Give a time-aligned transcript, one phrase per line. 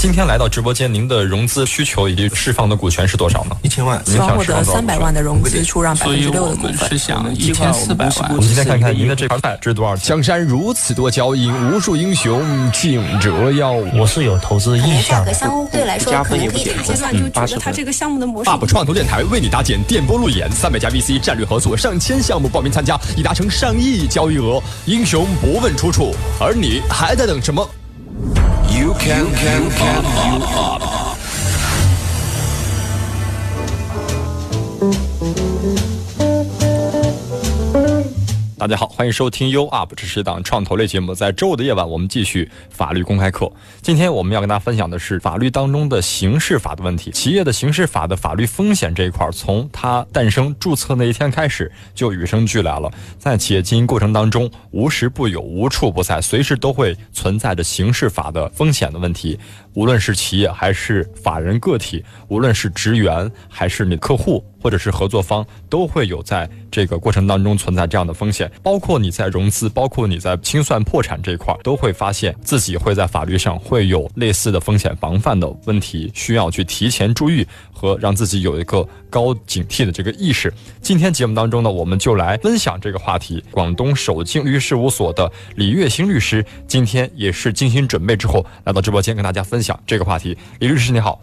[0.00, 3.56] 今天来到直播间，您的融资需求以及释放的股权是多少呢？
[3.60, 6.96] 一千万，您希望获想释放多少得三百万的融资，出让百所以分之六我们的股份是。
[6.96, 10.08] 想一千四百万我们今天看看您的这盘菜值多少钱？
[10.08, 13.72] 江山如此多娇，引无数英雄竞折腰。
[13.72, 15.34] 我是有投资意向的。
[15.34, 24.62] 相对来说可能可以谈阶段就觉得它这个项目的模式 UP 创投电台为你搭建电波路演，三百家 VC 战略合作，上千项目报名参加，已达成上亿交易额。
[24.86, 27.68] 英雄不问出处，而你还在等什么？
[28.22, 30.82] You can, you can, you can, up, you up.
[35.22, 35.49] up.
[38.60, 41.14] 大家好，欢迎收听 U Up，这是一档创投类节目。
[41.14, 43.50] 在周五的夜晚，我们继续法律公开课。
[43.80, 47.10] 今天我们要跟大家分享的是法律当中的刑事法的问题。
[47.10, 52.92] 企业的刑事法的法律风险这一块，从它诞生注册那一天开始就与生俱来了。
[53.18, 59.40] 在企业经营过程当中，无时不有，无处不在，随时都会存在着刑事法的风险的问题。
[59.74, 68.50] 无论是企业还是法人个体，无论是职员还是你客户或者是合作方，都会有在这个过程当中存在这样的风险。
[68.62, 77.46] 包括你在融资，包括你在清算破产这一块，都会发现自己会在法律上会有类似的风险防范的问题，需要去提前注意
[77.80, 80.52] 和让自己有一个高警惕的这个意识。
[80.82, 83.42] 今天节目当中呢，我们就来分享这个话题。
[83.50, 90.36] 广东首敬律师事务所的李月新律师，今天也是精心准备之后来到直播间跟大家分享这个话题。
[90.58, 91.18] 李律师你好，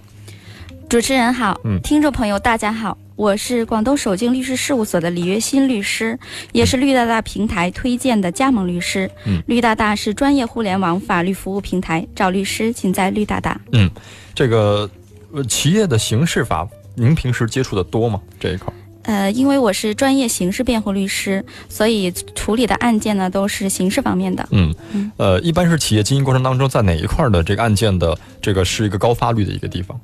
[0.89, 6.17] 主持人好，嗯听众朋友大家好，我是广东首敬律师事务所的李月新律师，
[6.53, 9.08] 也是绿大大平台推荐的加盟律师。
[9.25, 13.61] 嗯，绿大大是专业互联网法律服务平台，找律师请在绿大大。
[13.73, 13.88] 嗯
[14.33, 14.89] 这个
[15.33, 18.22] 呃企业的刑事法，您平时接触的多吗？
[18.39, 18.73] 这一块儿？
[19.03, 24.45] 呃，因为我是专业刑事辩护律师，所以处理的案件呢都是刑事方面的。
[24.52, 29.97] 嗯嗯，呃，一般是企业经营过程当中，在哪一块儿的这个案件的这个是一个高发率的一个地方？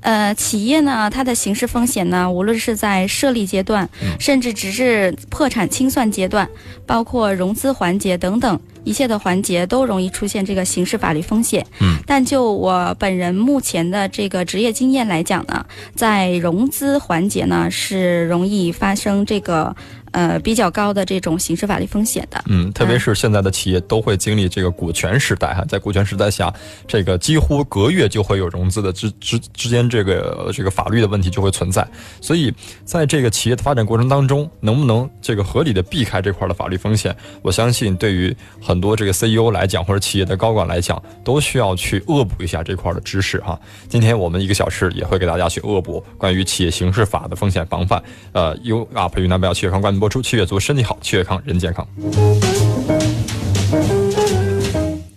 [0.00, 6.48] 呃，企业呢，它的刑事风险呢，无论是在设立阶段，嗯甚至直至破产清算阶段，
[6.86, 11.66] 包括融资环节等等一切的环节，都容易出现这个刑事法律风险。
[11.80, 19.74] 嗯，但就我本人目前的这个职业经验来讲呢，在融资环节呢，是容易发生这个
[20.12, 22.42] 呃比较高的这种刑事法律风险的。
[22.46, 26.52] 嗯，特别是现在的企业都会经历这个股权时代哈，在股权时代下，
[26.86, 31.86] 这个几乎隔月就会有融资的之之之间这个这个法律的问题就会存在，
[32.20, 32.52] 所以
[32.84, 43.58] 在这个企业的发展过程当中，能不能这个合理的避开这块的法律风险，我相信对于很多这个 CEO 来讲或者企业的高管来讲，都需要去恶补一下这块的知识哈。
[43.88, 48.02] 今天我们一个小时也会给大家去恶补关于企业刑事法的风险防范。
[48.32, 51.86] 呃，U UP 云南白药七月康冠播出，七月足身体好，七月康人健康。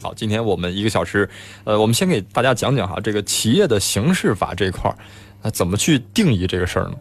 [0.02, 1.30] 好，今天我们一个小时，
[1.64, 4.96] 呃，我们先给大家讲讲哈，这个企业的刑事法这一块儿，
[5.44, 6.96] 呃，怎么去定义这个事儿呢？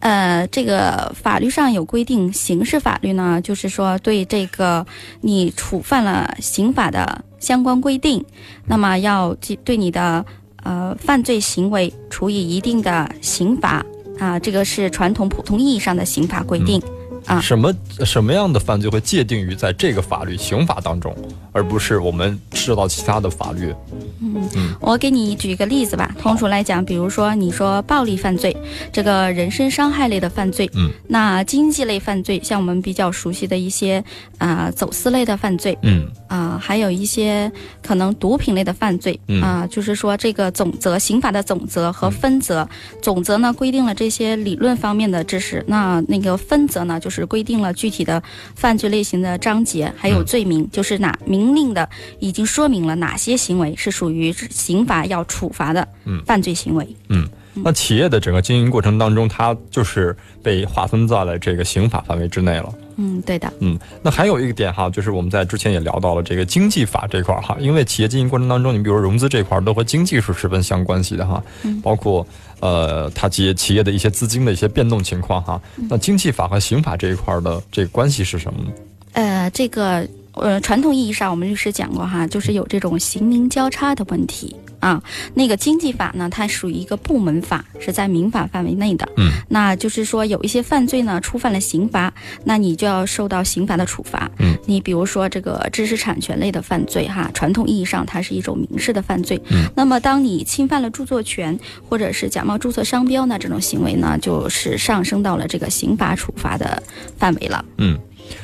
[0.00, 4.86] 呃，这个法律上有规定，刑事法律呢，就是说对这个
[5.20, 8.24] 你触犯了刑法的相关规定，
[8.66, 9.34] 那么要
[9.64, 10.24] 对你的
[10.62, 13.84] 呃犯罪行为处以一定的刑罚
[14.18, 16.82] 啊，这个是传统普通意义上的刑法规定。
[17.26, 17.40] 啊。
[17.40, 17.72] 什么
[18.04, 21.16] 什么样的犯罪会界定于在这个法律刑法当中，
[21.56, 23.74] 而不是我们受到其他的法律？
[24.20, 24.46] 嗯
[24.78, 28.54] 我给你举一个例子吧，通俗来讲，比如说你说暴力犯罪，
[28.92, 34.04] 这个人身伤害类的犯罪，嗯，那经济类犯罪，像我们比较熟悉的一些
[34.36, 36.06] 啊、走私类的犯罪，嗯。
[36.28, 37.50] 啊、还有一些
[37.80, 39.40] 可能毒品类的犯罪嗯。
[39.40, 42.68] 啊、就是说这个总则刑法的总则和分则，
[43.00, 48.22] 总则呢规定了这些理论方面的知识，那那个分则呢就是规定了具体的
[48.54, 50.26] 犯罪类型的章节，还有嗯。
[50.26, 56.86] 罪名，就是哪明令的已经说明了哪些行为是属于刑法要处罚的嗯犯罪行为。
[57.08, 57.28] 嗯。
[57.64, 62.70] 那企业的整个经营过程当中，它就是被划分在了这个刑法范围之内了。
[62.96, 63.50] 嗯，对的。
[63.60, 72.26] 嗯，那还有一个点哈，就是我们在之前也聊到了这个经济法这块儿哈，因为企业经营过程当中，你比如说融资这块儿都和经济是十分相关系的哈，嗯包括
[72.60, 75.58] 呃它企业企业的一些资金的一些变动情况哈。
[75.88, 78.70] 那经济法和刑法这一块儿的这个关系是什么呢？
[79.12, 85.02] 呃，这个呃，传统意义上我们律师讲过哈，就是有这种刑民交叉的问题啊。
[85.34, 89.08] 那个经济法呢，它属于一个部门法，是在民法范围内的。
[89.16, 92.12] 嗯，那就是说有一些犯罪呢触犯了刑罚，
[92.44, 94.30] 那你就要受到刑罚的处罚。
[94.38, 99.40] 嗯，你比如说这个知识产权类的犯罪哈，传统意义上它是一种民事的犯罪。
[99.48, 106.82] 嗯，那么当你侵犯了著作权或者是假冒注册商标呢，这种行为呢，就是上升到了这个刑法处罚的
[107.16, 107.64] 范围了。
[107.78, 107.98] 嗯，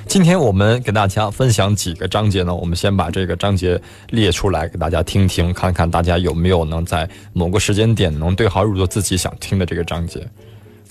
[0.06, 2.55] 今天我们给大家分享几个章节呢？
[2.55, 3.81] 我们先把这个章节
[4.11, 10.26] 列出来给大家听听，看看大家有没有能在某个时间点能对号入座自己想听的这个章节。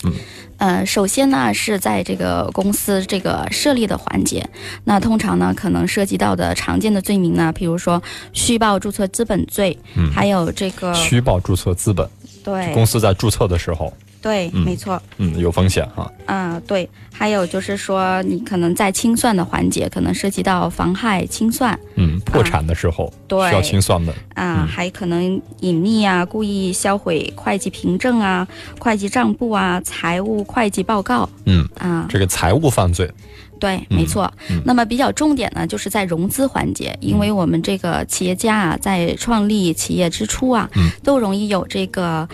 [0.04, 0.12] 嗯，
[0.56, 4.44] 呃，首先呢是在这个公司这个设立的环节，
[4.82, 8.02] 那通常呢可能涉及到的常见的罪名呢，比如说
[8.32, 12.08] 虚报注册资本罪，嗯，还有这个虚报注册资本，
[12.42, 13.92] 对，公司在注册的时候。
[14.22, 15.02] 对，没错。
[15.18, 16.10] 嗯，有风险哈。
[16.26, 21.76] 啊，对，还有就是说，你可能在清算的环节，可能涉及到妨害清算。
[21.96, 24.14] 嗯，破产的时候，对，需要清算的。
[24.34, 25.22] 啊，还可能
[25.60, 28.46] 隐匿啊，故意销毁会计凭证啊、
[28.78, 31.28] 会计账簿啊、财务会计报告。
[31.46, 33.10] 嗯，啊，这个财务犯罪。
[33.58, 34.32] 对，没错。
[34.64, 40.68] 那么比较重点呢，就是在融资环节，因为我们这个企业家啊，在创立企业之初啊，
[41.04, 42.28] 都容易有这个。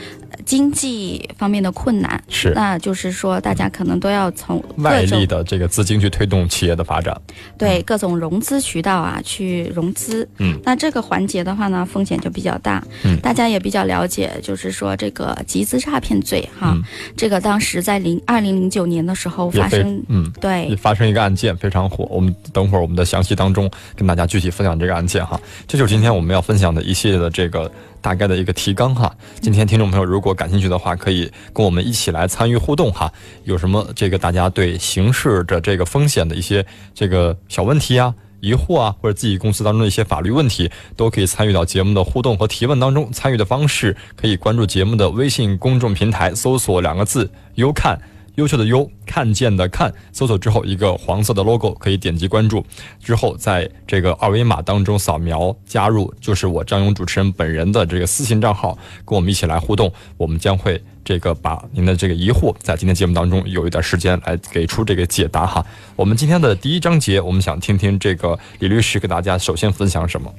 [0.49, 7.15] 经济方面的困难是，那就是说，大家可能都要从外力的这个资金去推动企业的发展，
[7.59, 10.27] 对各种融资渠道啊去融资。
[10.39, 12.83] 嗯，那这个环节的话呢，风险就比较大。
[13.05, 16.75] 嗯，大家也比较了解，就是说这个集资诈骗罪哈，
[17.15, 22.07] 这个当时在零二零零九年的时候发生，嗯，对，发生一个案件非常火。
[22.11, 25.39] 我们等会儿我们的详细当中跟大家具体分享这个案件哈。
[25.67, 27.71] 这就是今天我们要分享的一系列的这个。
[28.01, 33.13] 大概的一个提纲哈，今天听众朋友如果感兴趣的话，可以跟我们一起来参与互动哈。
[33.45, 36.65] 有什么这个大家对刑事的这个风险的一些
[36.95, 43.11] 这个小问题啊、疑惑啊，或者自己公司当中的一些法律问题，都可以参与到节目的互动和提问当中。
[43.13, 47.99] 参与的方式可以关注节目的微信公众平台，搜索两个字“优看”。
[48.39, 52.65] 优秀的优，看见的看，搜索之后一个黄色的 logo 可以点击关注，
[53.03, 65.67] 之后在这个二维码当中扫描加入，就是我张勇主持人本人的这个私信账号，跟我们一起来互动，我们将会这个把您的这个疑惑在今天节目当中有一段时间来给出这个解答哈。
[65.97, 70.33] 我们今天的第一章节，我们想听听这个李律师给大家首先分享什么？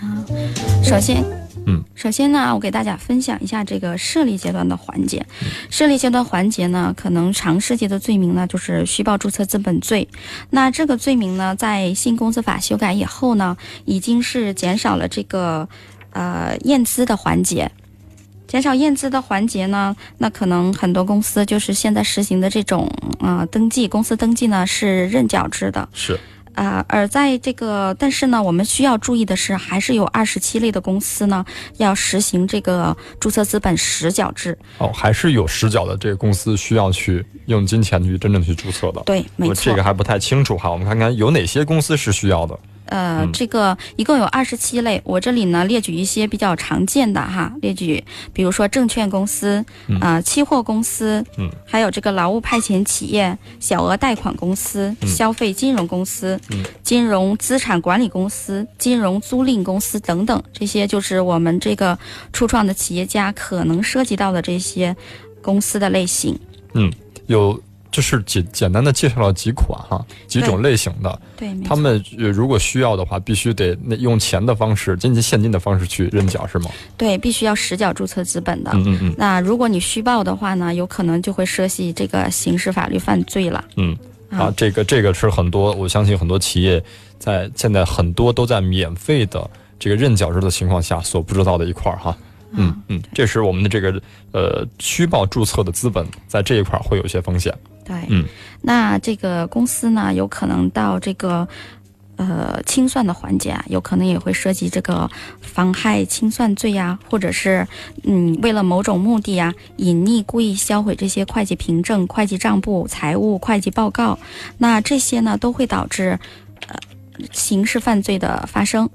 [0.00, 0.26] 啊，
[0.82, 1.45] 首先。
[1.68, 5.26] 嗯，首先呢，我给大家分享一下这个设立阶段的环节。
[5.68, 10.08] 设立阶段环节呢，可能常涉及的罪名呢，就是虚报注册资本罪。
[10.50, 15.68] 那这个罪名呢，在新公司法修改以后呢，已经是减少了这个
[16.12, 17.70] 呃验资的环节。
[18.46, 22.88] 减少验资的环节呢，那可能很多公司就是现在实行的这种
[23.18, 25.88] 啊登记，公司登记呢是认缴制的。
[25.92, 26.16] 是。
[26.56, 31.44] 啊，而在这个，但是呢，我们需要注意的是，还是有二十七类的公司呢，
[31.76, 34.58] 要实行这个注册资本实缴制。
[34.78, 39.02] 哦，还是有实缴的这个公司需要去用金钱去真正去注册的。
[39.04, 39.54] 对，没错。
[39.56, 42.58] 这个还不太清楚哈，我们看看有哪些公司是需要的。
[42.86, 48.02] 呃，这个一共有二十七类，我这里呢列举一些比较常见的哈，列举，
[48.32, 49.64] 比如说证券公司，
[50.00, 61.98] 啊，期货公司，嗯，还有这个劳务派遣企业、小额贷款公司、消费金融公司、嗯金融资产管理公司、金融租赁公司等等，这些就是我们这个
[62.32, 64.94] 初创的企业家可能涉及到的这些
[65.42, 66.38] 公司的类型。
[66.74, 66.92] 嗯，
[67.26, 67.60] 有。
[67.96, 71.18] 就是简简单的介绍了几款哈，几种类型的。
[71.34, 76.68] 对，他们如果需要的话，必须得用钱的方式，金金现金的方式去认缴，是吗？
[76.98, 78.70] 对，必须要实缴注册资本的。
[78.74, 79.14] 嗯嗯嗯。
[79.16, 83.64] 那如果你虚报的话呢，有可能就会涉及这个刑事法律犯罪了。
[83.76, 83.96] 嗯
[84.28, 86.84] 啊，这个这个是很多，我相信很多企业
[87.18, 89.48] 在现在很多都在免费的
[89.78, 92.14] 这个认缴制的情况下所不知道的一块儿哈。
[92.52, 94.00] 嗯嗯，这是我们的这个
[94.32, 97.52] 呃虚报注册的资本在这一块会有一些风险。
[97.84, 98.24] 对，嗯，
[98.62, 101.46] 那这个公司呢，有可能到这个，
[102.16, 105.08] 呃，清算的环节啊，有可能也会涉及这个
[105.40, 107.66] 妨害清算罪呀，或者是，
[108.02, 114.18] 嗯，为了某种目的啊，隐匿、故意销毁这些会计凭证、会计账簿、财务会计报告，
[114.58, 116.18] 那这些呢，都会导致，
[116.66, 116.74] 呃，
[117.30, 118.88] 刑事犯罪的发生。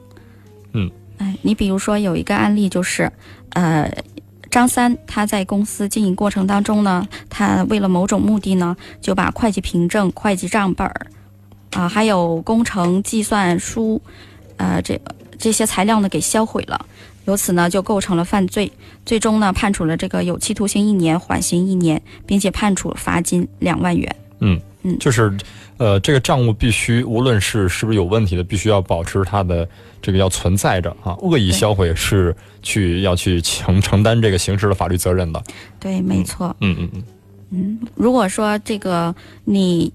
[0.74, 3.12] 嗯，哎，你比如说有一个案例就是，
[3.52, 3.90] 呃。
[4.50, 11.08] 张三他在公司经营过程当中呢，他为了某种目的呢，就把会计凭证、会计账本儿，
[11.72, 14.02] 啊，还有工程计算书，
[14.58, 15.00] 呃，这
[15.40, 16.86] 这些材料呢给销毁了，
[17.24, 18.70] 由此呢就构成了犯罪，
[19.06, 24.14] 最终呢判处了这个有期徒刑一年，缓刑一年，并且判处罚金两万元。
[24.42, 25.34] 嗯嗯，就是，
[25.78, 29.66] 呃，这个账务必须无论是是不是有问题的，必须要保持它的。
[30.02, 35.44] 这个要存在着啊，恶意销毁是去要去承承担这个刑事的法律责任的。
[35.80, 36.56] 对，没错。
[36.60, 37.04] 嗯嗯嗯。
[37.54, 39.92] 嗯，如果说这个你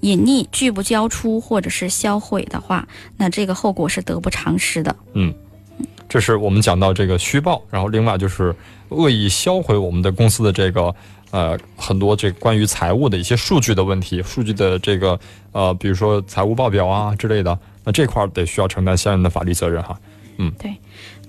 [0.00, 2.86] 隐匿拒不交出或者是销毁的话，
[3.16, 4.94] 那这个后果是得不偿失的。
[5.14, 5.34] 嗯，
[6.08, 8.54] 这是我们讲到这个虚报，然后另外就是
[8.90, 10.94] 恶意销毁我们的公司的这个
[11.30, 15.18] 呃很多这关于财务的一些数据的问题，数据的这个
[15.52, 19.98] 呃比如说财务报表啊之类的，那这块儿得需要承担相应的法律责任哈。
[20.36, 20.76] 嗯，对，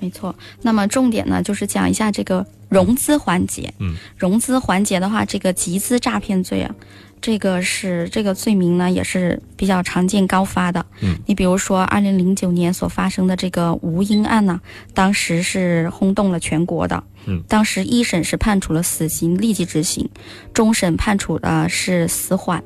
[0.01, 0.35] 没错。
[0.61, 3.73] 那么重点呢，就是讲一下这个融资环节。
[3.79, 6.75] 嗯，融资环节的话，这个集资诈骗罪啊，
[7.21, 10.85] 这个是这个罪名呢，也是比较常见高发的。
[10.99, 14.59] 嗯，你比如说二零零九年所发生的这个吴英案呢，
[14.93, 17.01] 当时是轰动了全国的。
[17.25, 20.09] 嗯，当时一审是判处了死刑立即执行，
[20.53, 22.61] 终审判处的是死缓。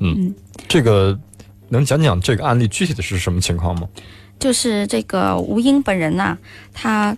[0.00, 0.34] 嗯，
[0.68, 1.18] 这个
[1.68, 3.88] 能讲讲这个案例具体的是什么情况吗？
[4.38, 6.36] 就是这个吴英本人呐，
[6.72, 7.16] 他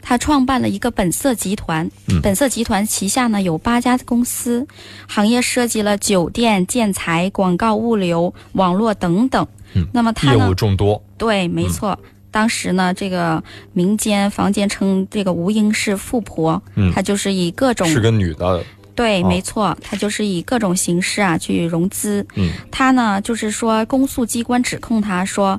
[0.00, 4.66] 他创办了一个本色集团，嗯本色集团旗下呢有八家公司，
[5.08, 9.46] 行业涉及了酒店、建材、广告、物流、网络等等。
[9.74, 11.02] 嗯那么他业务，众多。
[11.18, 11.98] 对，没错。
[12.30, 13.42] 当时呢，这个
[13.72, 18.62] 民间坊间称这个吴英是富婆，嗯她就是以各种是个女的，
[18.98, 22.26] 对，哦没错，他就是以各种形式啊去融资。
[22.34, 25.58] 嗯，他呢就是说，公诉机关指控他说，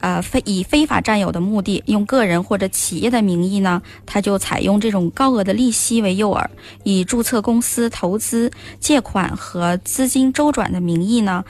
[0.00, 6.46] 呃，非以非法占有的目的，用个人或者企业的名义呢，他就采用这种高额的利息为诱饵，
[6.82, 11.42] 以注册公司、投资、借款和资金周转的名义呢，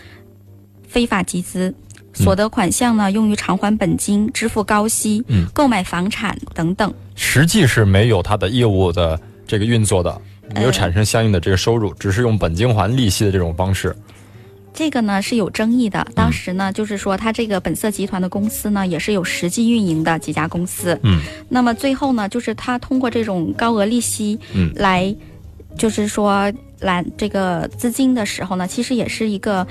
[0.87, 1.75] 非法集资。
[2.17, 6.95] 所得款项呢，用于偿还本金、支付高息、嗯购买房产等等。
[7.17, 10.23] 实际是没有他的业务的这个运作的，
[10.53, 13.95] 没有呃产生相应的这个收入，只是用本金还利息的这种方式。
[14.73, 16.05] 这个呢是有争议的。
[16.15, 20.99] 当时呢，就是说他这个本色集团的公司呢，也是有实际运营的几家公司。
[21.05, 25.15] 嗯，那么最后呢，就是他通过这种高额利息，嗯来，
[25.79, 29.67] 就是说来这个资金的时候呢，其实也是一个。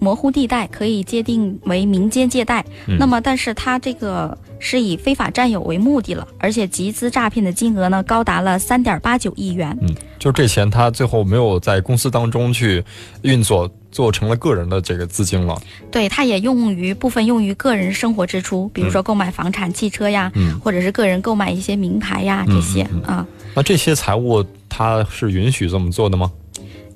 [0.00, 9.76] 模糊地带可以界定为民间借贷，嗯那么但是他这个是以非法占有为目的了，而且集资诈骗的金额呢高达了三点八九亿元。
[9.80, 9.88] 嗯，
[10.18, 12.84] 就是这钱他最后没有在公司当中去
[13.22, 15.60] 运作，做成了个人的这个资金了。
[15.90, 23.26] 对，它也用于部分用于个人生活支出，比如说购买房产、汽车呀，嗯或者是个人购买一些名牌呀这些嗯啊。
[23.54, 26.30] 那这些财务他是允许这么做的吗？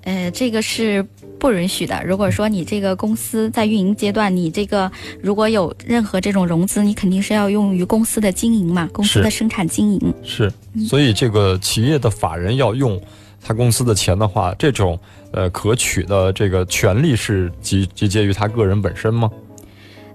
[0.05, 1.07] 呃，这个是
[1.43, 2.01] 不允许的。
[2.05, 4.89] 如果说你这个公司在运营阶段，你这个
[5.21, 10.15] 如果有任何这种融资，你肯定是要用于公司的经营嘛，公司的生产经营。
[10.23, 10.53] 是，
[10.89, 13.03] 所以这个企业的法人要用
[13.45, 14.97] 他公司的钱的话，这种
[15.33, 19.29] 呃可取的这个权利是集集结于他个人本身吗？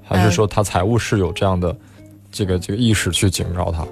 [0.02, 1.76] 还是呃说他财务是有这样的
[2.32, 3.86] 这个这个意识去警告他？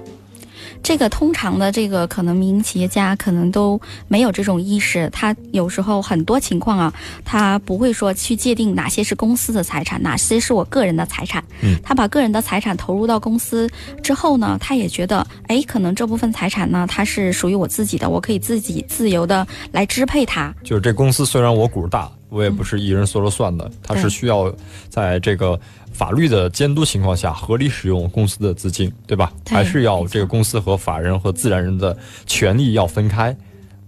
[0.86, 11.42] 这个通常的这个可能民营企业家可能都没有这种意识，他有时候很多情况啊，他不会说去界定哪些是公司的财产，哪些是我个人的财产。
[11.60, 13.68] 嗯，他把个人的财产投入到公司
[14.00, 20.54] 之后呢，他也觉得，哎，可能这部分财产呢，它是属于我自己的，我可以自己自由的来支配它。
[20.62, 24.52] 就是这公司虽然我股大，我也不是一人说了算的，它是需要
[24.88, 25.58] 在这个
[25.92, 29.32] 法律的监督情况下合理使用公司的资金，对吧？
[29.48, 33.36] 还是要这个公司和法人和自然人的权利要分开。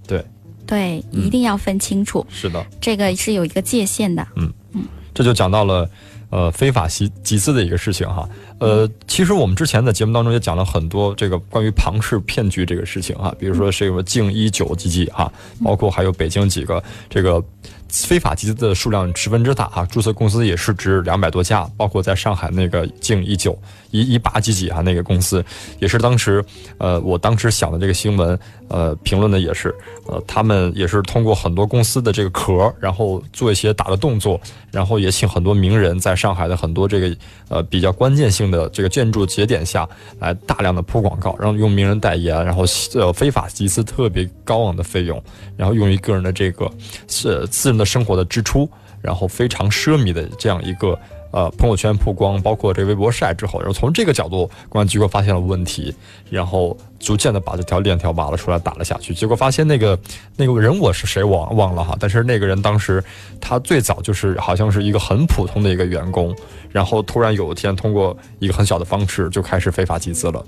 [0.07, 0.25] 对，
[0.67, 2.65] 对，嗯一定要分清楚，是的。
[2.81, 4.27] 这个是有一个界限的。
[4.37, 5.91] 嗯嗯这就讲到了，
[6.31, 8.29] 呃，非法集集资的一个事情哈。
[8.59, 15.33] 呃，其实我们之前在节目当中也讲了很多这个关于庞氏骗局这个事情哈，比如说是什么净一九基金哈，
[15.65, 17.43] 包括还有北京几个这个
[17.89, 23.57] 非法集资的数量十分之大哈，注册公司也是值两百多家，包括在上海那个净一九
[23.91, 25.45] 一一八几几哈那个公司，
[25.79, 26.45] 也是当时
[26.79, 28.39] 呃我当时想的这个新闻，
[28.69, 29.75] 呃评论的也是，
[30.07, 34.39] 呃他们也是通过很多公司的这个壳，然后做一些大的动作，
[34.71, 37.17] 然后也请很多名人在上海的很多这个
[37.49, 39.89] 呃比较关键性的这个建筑节点下
[40.19, 42.65] 来大量的铺广告，然后用名人代言，然后
[42.95, 45.23] 呃非法集资特别高昂的费用，
[45.57, 46.71] 然后用于个人的这个
[47.07, 48.69] 是私人的生活的支出，
[49.01, 50.99] 然后非常奢靡的这样一个。
[51.31, 55.95] 呃，朋友圈曝光，包括这微博晒之后，然后从这个角度，公安机关发现了问题，
[56.31, 59.13] 然后逐渐的把这条链条挖了出来，打了下去。
[59.13, 59.99] 结果发现那个
[60.37, 63.03] 那个人我是谁忘忘了哈，但是那个人当时
[63.41, 66.35] 他最早就是好像是一个很普通的一个员工，
[66.71, 70.45] 然后突然有一天通过一个很小的方式就开始非法集资了。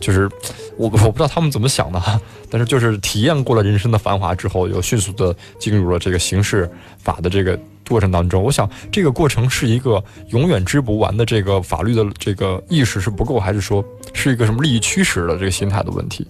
[0.00, 0.28] 就是
[0.76, 8.42] 我我不知道他们怎么想的哈，但是就是体验过了人生的繁华之后，又迅速的进入了这个刑事法的这个过程当中。
[8.42, 16.26] 我想这个过程是一个永远织不完的这个法律的这个意识是不够，还是说是一个什么利益驱使的这个心态的问题？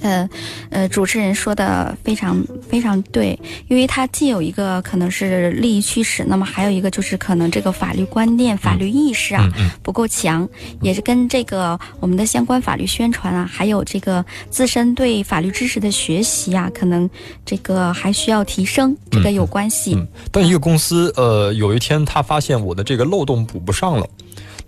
[0.00, 0.28] 呃，
[0.70, 3.38] 呃，主持人说的非常非常对，
[3.68, 9.48] 因为它既有一个可能是利益驱使，那么还有一个就是可能这个法律观念、法律意识啊
[9.82, 10.48] 不够强，
[10.82, 17.08] 也是跟这个我们的相关法律宣传啊，还有这个自身对法律知识的学习啊，可能
[17.44, 19.94] 这个还需要提升，这个有关系。
[19.94, 24.06] 嗯，当一个公司呃有一天他发现我的这个漏洞补不上了。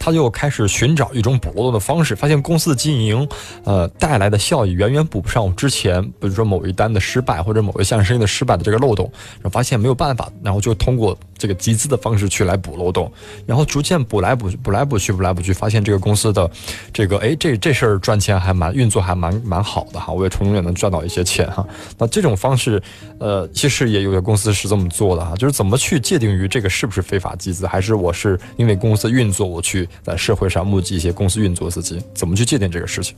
[0.01, 3.29] 他就开始寻找一种补漏洞的方式，发现公司的经营，
[3.65, 13.13] 呃带来的效益远远补不上我之前，比如说某一单的失败或者某一项生意的失败的这个漏洞，然后发现没有办法，然后就通过这个集资的方式去来补漏洞，
[13.45, 16.51] 然后逐渐补来补去补来补去补来补去，发现这个公司的
[16.93, 21.67] 这个哎这这事儿赚钱还蛮运作还蛮蛮好的哈，我也从中也能赚到一些钱哈。
[21.99, 22.83] 那这种方式，
[23.21, 29.89] 呃其实也有些公司是这么做的哈，就是怎么去界定于这个是不是非法集资，还是我是因为公司运作我去。
[30.03, 33.15] 在社会上募集一些公司运作资金，怎么去界定这个事情？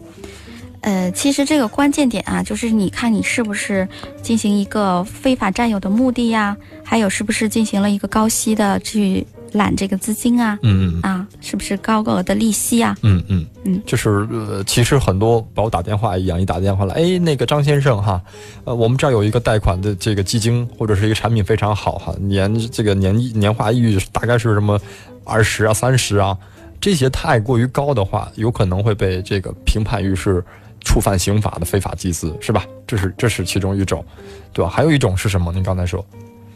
[0.81, 3.89] 呃，其实这个关键点啊，就是你看你是不是
[4.21, 10.59] 进行一个非法占有的目的呀，还有是不是进行了一个高息的去揽这个资金啊？
[10.63, 12.97] 嗯嗯啊，是不是高额的利息啊？
[13.03, 18.21] 嗯嗯嗯，就是呃，其实很多把我打电话一样，一打电话来，哎，那个张先生哈，
[18.65, 24.81] 呃，我们这儿有一个贷款的这个基金或者是一个产品非常好哈，年这个年年化利率大概是什么
[25.25, 26.37] 二十啊三十啊。
[26.81, 30.45] 这些太过于高的话，有可能会被这个评判于是
[30.81, 32.67] 触犯刑法的非法集资，是吧？
[32.89, 34.05] 这是这是其中一种，
[34.53, 34.69] 对吧？
[34.69, 35.53] 还有一种是什么？
[35.53, 36.05] 您刚才说，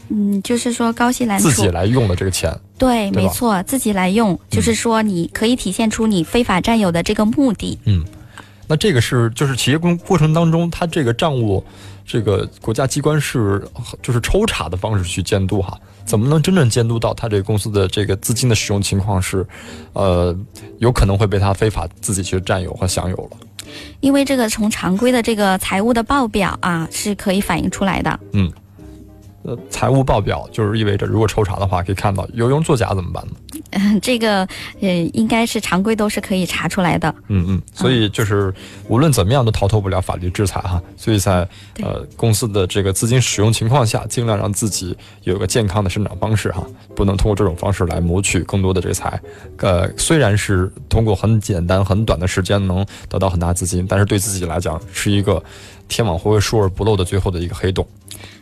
[0.08, 7.78] 嗯，就是说高息揽储，自己来用的这个钱，对，没错，自己来用，就是说你可以体现出你非法占有的这个目的。
[7.84, 8.04] 嗯，
[8.68, 11.64] 那这个是就是企业工过程当中，它这个账务，
[12.06, 13.66] 这个国家机关是
[14.00, 15.76] 就是抽查的方式去监督哈。
[16.04, 19.44] 怎么能真正监督到他这个公司的这个资金的使用情况是，
[19.92, 20.32] 呃，
[20.78, 23.66] 有可能会被他非法自己去占有和享有了？
[23.98, 28.20] 因为这个从常规的这个财务的报表啊是可以反映出来的。
[28.34, 28.52] 嗯。
[29.46, 33.32] 呃，财务报表就是意味着，如果抽查的话，可以看到有用作假怎么办呢？
[33.70, 34.40] 嗯， 这个
[34.80, 37.14] 呃，应该是常规都是可以查出来的。
[37.28, 38.52] 嗯嗯，所以就是
[38.88, 40.82] 无论怎么样都逃脱不了法律制裁哈。
[40.96, 41.48] 所以在
[41.80, 49.20] 呃公司的这个资金使用情况下，尽量让自己有个健康的生长方式哈，不能通过这种方式来谋取更多的这个财。
[49.58, 55.40] 呃，虽然是通过很简单很短的时间能得到很大资金，但是对自己来讲是一个
[55.86, 57.86] 天网恢恢疏而不漏的最后的一个黑洞。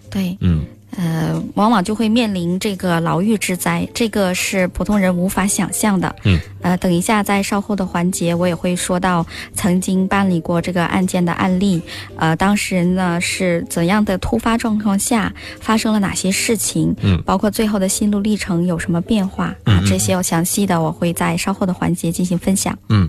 [0.09, 0.65] 对，嗯。
[0.97, 6.15] 呃，往往就会面临这个牢狱之灾，这个是普通人无法想象的。
[6.25, 11.81] 嗯，呃，等一下在稍后的环节，我也会说到曾经办理过这个案件的案例，
[12.17, 22.77] 呃，当事人呢是怎样的突发状况下发生了哪些事情，嗯，包括最后的心路历程有什么变化啊，这些详细的我会在稍后的环节进行分享。
[22.89, 23.09] 嗯，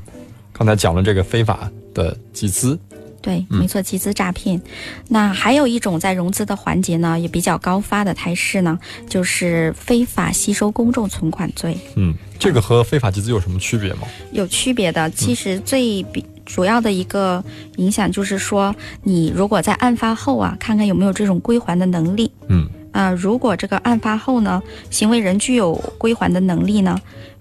[0.51, 2.79] 刚才讲了这个非法的集资。
[3.25, 4.61] 对，没错，集资诈骗。
[5.07, 8.77] 那还有一种在融资的环节呢，也比较高发的态势呢，
[9.09, 11.75] 就是非法吸收公众存款罪。
[11.95, 14.01] 嗯，这个和非法集资有什么区别吗？
[14.31, 17.43] 有区别的，其实最比主要的一个
[17.77, 22.31] 影响就是说，你如果在案发后啊，看看有没有这种归还的能力。
[22.49, 24.61] 嗯，啊，如果这个案发后呢，
[24.91, 26.95] 行为人具有归还的能力呢，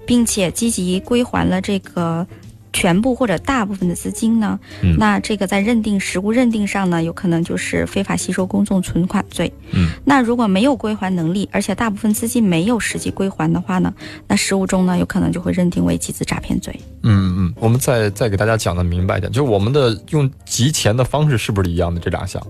[0.06, 2.26] 并且积极归还了这个。
[2.74, 4.58] 全部或者大部分的资金呢？
[4.82, 9.50] 嗯，那这个在认定实物认定上呢，有可能就是非法吸收公众存款罪。
[9.72, 13.94] 嗯，那如果没有归还能力，而且大部分资金没有实际归还的话呢，
[14.26, 16.78] 那实务中呢，有可能就会认定为集资诈骗罪。
[17.04, 22.00] 嗯嗯，我们再再给大家讲的明白一点，就是我们的用集钱的方式是不是一样的？
[22.00, 22.44] 这两项？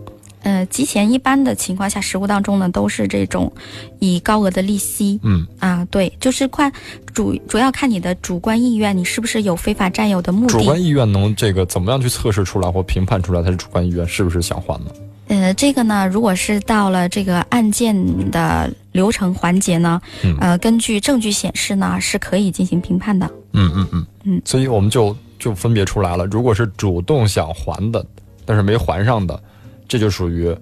[0.44, 3.50] 呃，集钱一般的情况下，实物当中呢，都是这种
[3.98, 5.18] 以高额的利息。
[5.24, 6.70] 嗯啊，对，就是看
[7.12, 10.52] 主主要看你的主观意愿，你是不是有非法占有的目的？
[10.52, 14.90] 主观意愿能这个怎么样去测试出来或评判出来他是主观意愿是不是想还呢？
[15.28, 19.98] 呃，这个呢，如果是到了这个案件的流程环节呢，
[20.38, 23.26] 呃，根据证据显示呢，是可以进行评判的。
[23.54, 28.04] 嗯嗯嗯嗯，所以我们就就分别出来了，如果是主动想还的，
[28.44, 29.42] 但是没还上的。
[29.86, 30.54] 这就属于，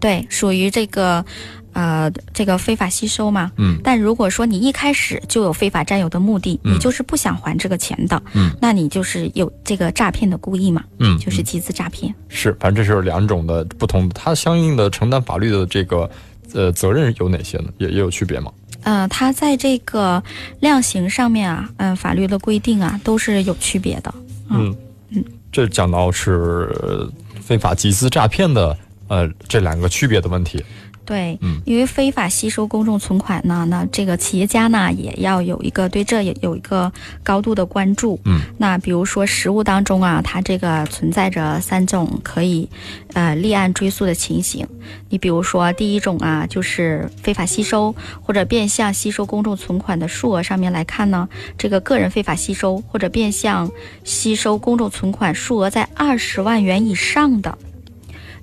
[0.00, 1.24] 对，属于这个，
[1.72, 3.50] 呃，这个非法吸收嘛。
[3.56, 3.78] 嗯。
[3.82, 10.84] 但如果说你一开始就有非法占有的目的，你就是不想还这个钱的，嗯，那你就是有这个诈骗的故意嘛。
[10.98, 11.18] 嗯。
[11.18, 12.14] 就是集资诈骗。
[12.28, 16.10] 是，反正这是两种的不同的，它相应的承担法律的这个
[16.52, 17.70] 呃责任有哪些呢？
[17.78, 18.52] 也也有区别吗？
[18.82, 20.22] 呃，它在这个
[20.60, 24.14] 量刑上面啊，嗯，法律的规定啊，都是有区别的。
[24.50, 24.76] 嗯
[25.10, 26.70] 嗯，这讲到是。
[27.44, 28.76] 非法集资诈骗的，
[29.08, 30.64] 呃，这两个区别的问题。
[31.04, 36.90] 对，因为非法吸收公众存款呢，那这个企业家呢也要有一个对这也有一个
[37.22, 38.18] 高度的关注。
[38.24, 42.68] 嗯，那比如说实务当中啊，它这个存在着三种可以
[43.12, 44.66] 呃立案追诉的情形。
[45.10, 53.70] 你比如说第一种啊，就是非法吸收或者变相吸收公众存款的数额上面来看呢，这个个人非法吸收或者变相
[54.04, 57.58] 吸收公众存款数额在二十万元以上的。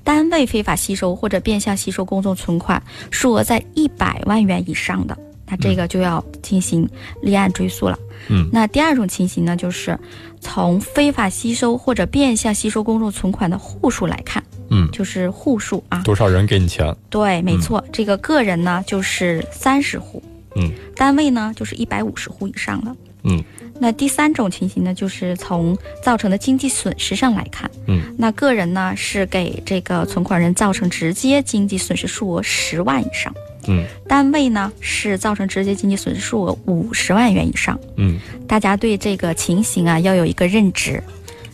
[0.03, 6.87] 单位非法吸收或者变相吸收公众存款数额在一百万元以上的，那这个就要进行
[7.21, 7.97] 立案追诉了。
[8.29, 9.97] 嗯，那第二种情形呢，就是
[10.39, 16.95] 从非法吸收或者变相吸收公众存款的户数来看，嗯，就是户数啊，多少人给你钱？
[17.09, 20.21] 对，没错，这个个人呢就是三十户，
[20.55, 23.43] 嗯，单位呢就是一百五十户以上的，嗯。
[23.83, 33.33] 那第三种情形呢，就是从造成的经济损失上来看，嗯，那个人呢是给这个存款人造成直接经济损失数额十万以上，
[33.65, 41.01] 嗯，单位呢是造成直接经济损失数额五十万元以上，嗯，大家对这个情形啊要有一个认知，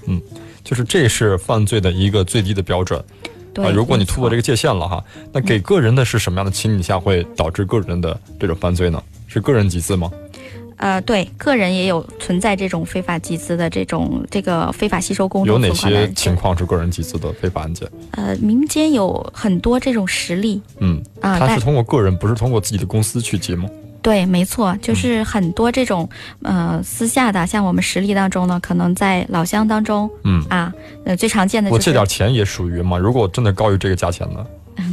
[0.06, 0.22] 嗯，
[0.66, 3.02] 就是这是犯罪的一个最低的标准，
[3.54, 9.02] 对，如果你突破这个界限了哈，那给个人的是什么样的情景下会导致个人的这种犯罪呢？
[9.30, 10.12] 是个人集资吗？
[10.78, 17.90] 呃，对，个人也有存在这种非法集资的这种这个非法吸收公众有哪些情况是个人集资的非法案件？
[18.12, 20.62] 呃，民间有很多这种实例。
[20.80, 23.68] 嗯，啊，他是通过个人，不是通过自己的公司去集吗？
[24.04, 26.08] 对，没错，就是很多这种
[26.44, 30.72] 呃私下的，像我们实例当中呢，可能在老乡当中，嗯啊，
[31.04, 32.98] 呃，最常见的我借点钱也属于吗？
[32.98, 34.46] 如果真的高于这个价钱呢？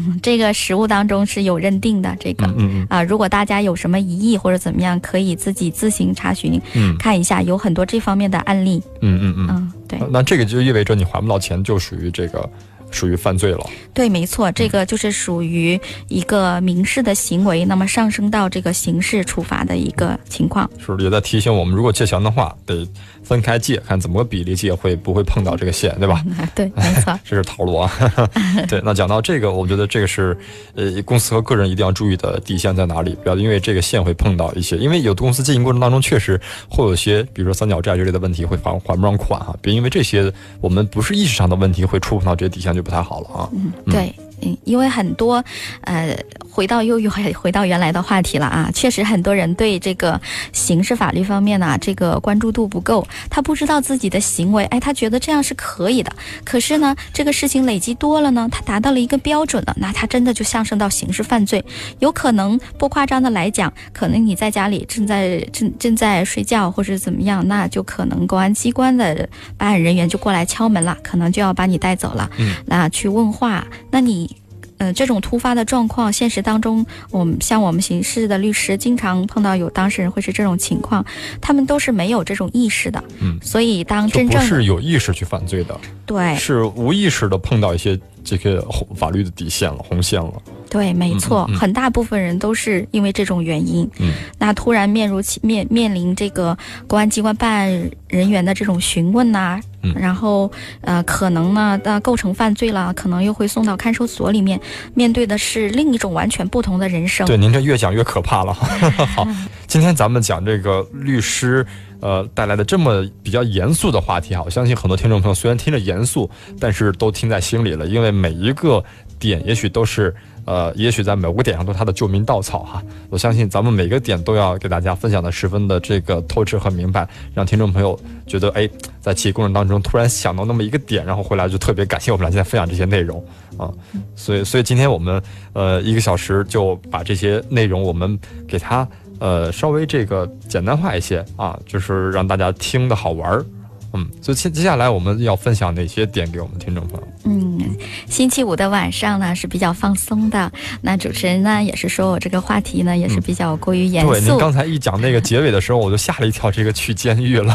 [0.23, 2.47] 这个实物当中是有认定的，这个
[2.89, 8.83] 啊，如果大家有什么疑义或者怎么样，可以自己自行查询，嗯看一下，有很多这方面的案例。
[9.01, 9.99] 嗯嗯嗯，嗯，对。
[10.11, 12.49] 那这个就意味着你还不到钱，就属于这个。
[12.91, 20.71] 属于犯罪了，对，没错，这个就是属于一个民事的行为，那么上升到这个刑事处罚的一个情况。
[20.79, 22.87] 是也在提醒我们，如果借钱的话，得
[23.25, 26.23] 分开借，看怎么个比例借会不会碰到这个线，对吧？
[26.55, 27.91] 对，没错， 这是套路啊。
[28.69, 30.37] 对，那讲到这个，我觉得这个是
[30.77, 42.85] 呃，公司和个人一定要注意的底线在哪里，不要因为这个线会碰到一些，因为有的公司经营过程当中确实会有些，比如说三角债之类的问题会还还不上款哈，别因为这些我们不是意识上的问题会触碰到这些底线就。
[42.85, 44.15] 不太好了啊，嗯，对。
[44.43, 45.43] 嗯，因为很多，
[45.83, 46.17] 呃，
[46.51, 48.71] 回到又又回到原来的话题了啊。
[48.75, 50.21] 确实，很多人对这个
[50.53, 53.07] 刑事法律方面呢，这个关注度不够。
[53.31, 56.13] 他不知道自己的行为，哎，他觉得这样是可以的。
[56.45, 61.65] 可是呢，这个事情累积多了呢，他达到了一个标准了，那他真的就上升到刑事犯罪。
[62.01, 72.29] 有可能不夸张的来讲，可能你在家里正在正正在睡觉或者怎么样，那就可能公安机关的办案人员就过来敲门了，可能就要把你带走了。
[72.39, 74.34] 嗯，那去问话，那你。
[74.79, 81.05] 嗯，这种突发的状况，现实当中，我们像我们刑事的律师，经常碰到有当事人会是这种情况，
[81.41, 83.03] 他们都是没有这种意识的。
[83.21, 90.33] 嗯，所以当真正不是有意识去犯罪的，对，是无意识的碰到一些这个红法律的底线了，红线了。
[90.71, 93.89] 对，没错，很大部分人都是因为这种原因。
[94.01, 96.57] 嗯，那突然面如其面面临这个
[96.89, 104.61] 公安机关办案人员的这种询问呐，嗯，然后呃，可能呢，那构成犯罪了，可能又会送到看守所里面，
[104.95, 107.25] 面对的是另一种完全不同的人生。
[107.25, 108.53] 对，您这越讲越可怕了。
[109.15, 109.25] 好，
[109.69, 111.65] 今天咱们讲这个律师
[112.05, 116.29] 呃带来的这么比较严肃的话题哈，我相信很多听众朋友虽然听着严肃，
[116.61, 118.85] 但是都听在心里了，因为每一个
[119.19, 120.15] 点也许都是。
[120.47, 122.83] 呃，也许在某个点上都是他的救命稻草哈。
[123.09, 128.69] 我相信咱们每个点都要给大家分享的十分的这个透彻和明白，让听众朋友觉得哎，
[129.01, 133.25] 在骑过程当中突然想到那么一个点，然后回来就特别感谢我们俩今天分享这些内容
[133.57, 133.73] 啊。
[134.15, 135.23] 所以，所以今天我们
[135.55, 138.87] 呃一个小时就把这些内容我们给他
[139.25, 143.47] 呃稍微这个简单化一些啊，就是让大家听的好玩儿。
[143.95, 147.09] 嗯，所以接接下来我们要分享哪些点给我们听众朋友？
[147.25, 147.59] 嗯，
[148.07, 150.53] 星期五的晚上呢是比较放松的。
[150.83, 154.11] 那主持人呢也是说我这个话题呢也是比较过于严肃。
[154.11, 157.55] 对，您刚才一讲那个结尾的时候，我就吓了一跳，这个去监狱了。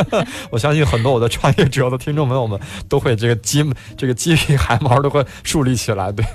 [0.50, 3.64] 我相信很多我的创业者的听众朋友们都会这个鸡
[3.96, 6.12] 这个鸡皮汗毛都会竖立起来。
[6.12, 6.26] 对，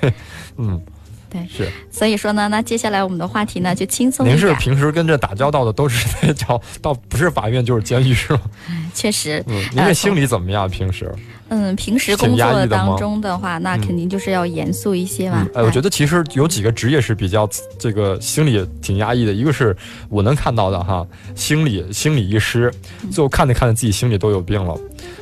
[0.56, 0.80] 嗯。
[1.32, 4.36] 对，是，所以说呢，那接下来我们的话题呢就轻松一点。
[4.36, 8.40] 您是平时跟这打交道的都是在叫 到不是法院就是监狱是吗？
[8.92, 9.42] 确实。
[9.46, 10.68] 嗯，您这心理怎么样？
[10.68, 11.10] 平时？
[11.48, 15.46] 嗯，平时工作当中的话，那肯定就是要严肃一些嘛。
[15.54, 19.76] 哎，我觉得其实有几个职业是比较这个心理挺压抑的，一个是
[20.08, 22.72] 我能看到的哈，心理心理医师，
[23.10, 24.74] 最后看着看着自己心里都有病了。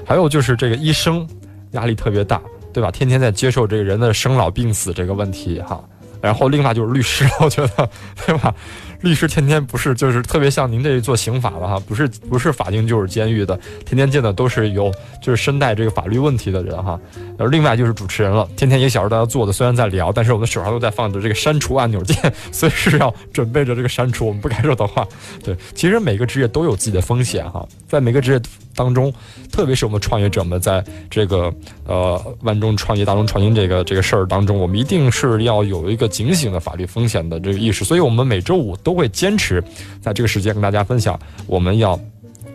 [0.06, 1.28] 还有就是这个医生，
[1.72, 2.40] 压力特别大，
[2.72, 2.92] 对吧？
[2.92, 5.82] 天天在接受这个人的生老病死这个问题哈。
[6.20, 7.90] 然后另外就是律师，我觉得，
[8.26, 8.54] 对吧？
[9.00, 17.00] 律师天天不是就是特别像您这做刑法的哈，不是不是法庭就是监狱的，天天见的都是有就是身带这个法律问题的人哈。
[17.38, 22.16] 然后另外就是主持人了，天天一个小时大家坐的，虽然在聊，但是我们手上都在放着这个删除按钮键，
[22.52, 25.06] 随时要准备着这个删除我们不该说的话。
[25.42, 28.40] 对，其实每个职业都有自己的风险哈，在每个职业
[28.74, 29.12] 当中，
[29.50, 31.52] 特别是我们创业者们在这个
[31.86, 37.84] 呃万众创业、大众创新这个这个事儿当中，我们一定是要有一个警醒的法律风险的这个意识。
[37.84, 39.62] 所以我们每周五都都会坚持
[40.02, 41.98] 在这个时间跟大家分享，我们要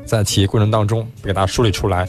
[0.06, 2.06] 在企业过程当中给大家梳理出来。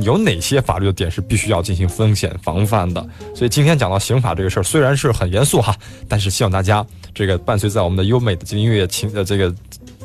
[0.00, 3.00] 有哪些法律的点是必须要进行风险防范的？
[3.34, 5.74] 所以今天讲到刑法这个事儿，虽然是很严肃哈，
[6.06, 9.54] 但是希望大家这个伴随在我们的优美的音乐情呃这个。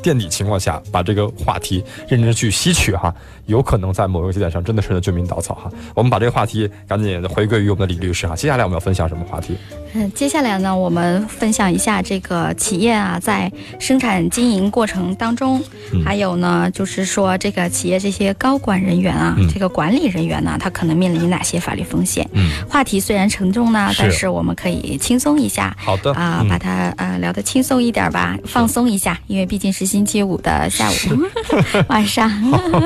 [0.02, 3.14] 垫底情况下，把这个话题认真去吸取哈，
[3.46, 5.70] 有可能在某一个节点上真的是救命稻草哈。
[5.94, 8.34] 我们把这个话题赶紧回归于我们的李律师哈。
[8.34, 9.56] 接下来我们要分享什么话题？
[9.92, 15.60] 嗯，接下来呢，我们分享一下这个企业啊，在生产经营过程当中，
[16.04, 22.26] 还有呢，就是说这个企业这些高管人员啊，这个管理人员呢，他可能面临哪些法律风险？
[22.32, 25.76] 嗯，话题虽然沉重呢，但是我们可以轻松一下。
[25.78, 29.89] 好的啊，把它呃聊得轻松一点吧，放松一下，因为毕竟是。
[29.90, 30.94] 星期五的下午
[31.90, 32.30] 晚上，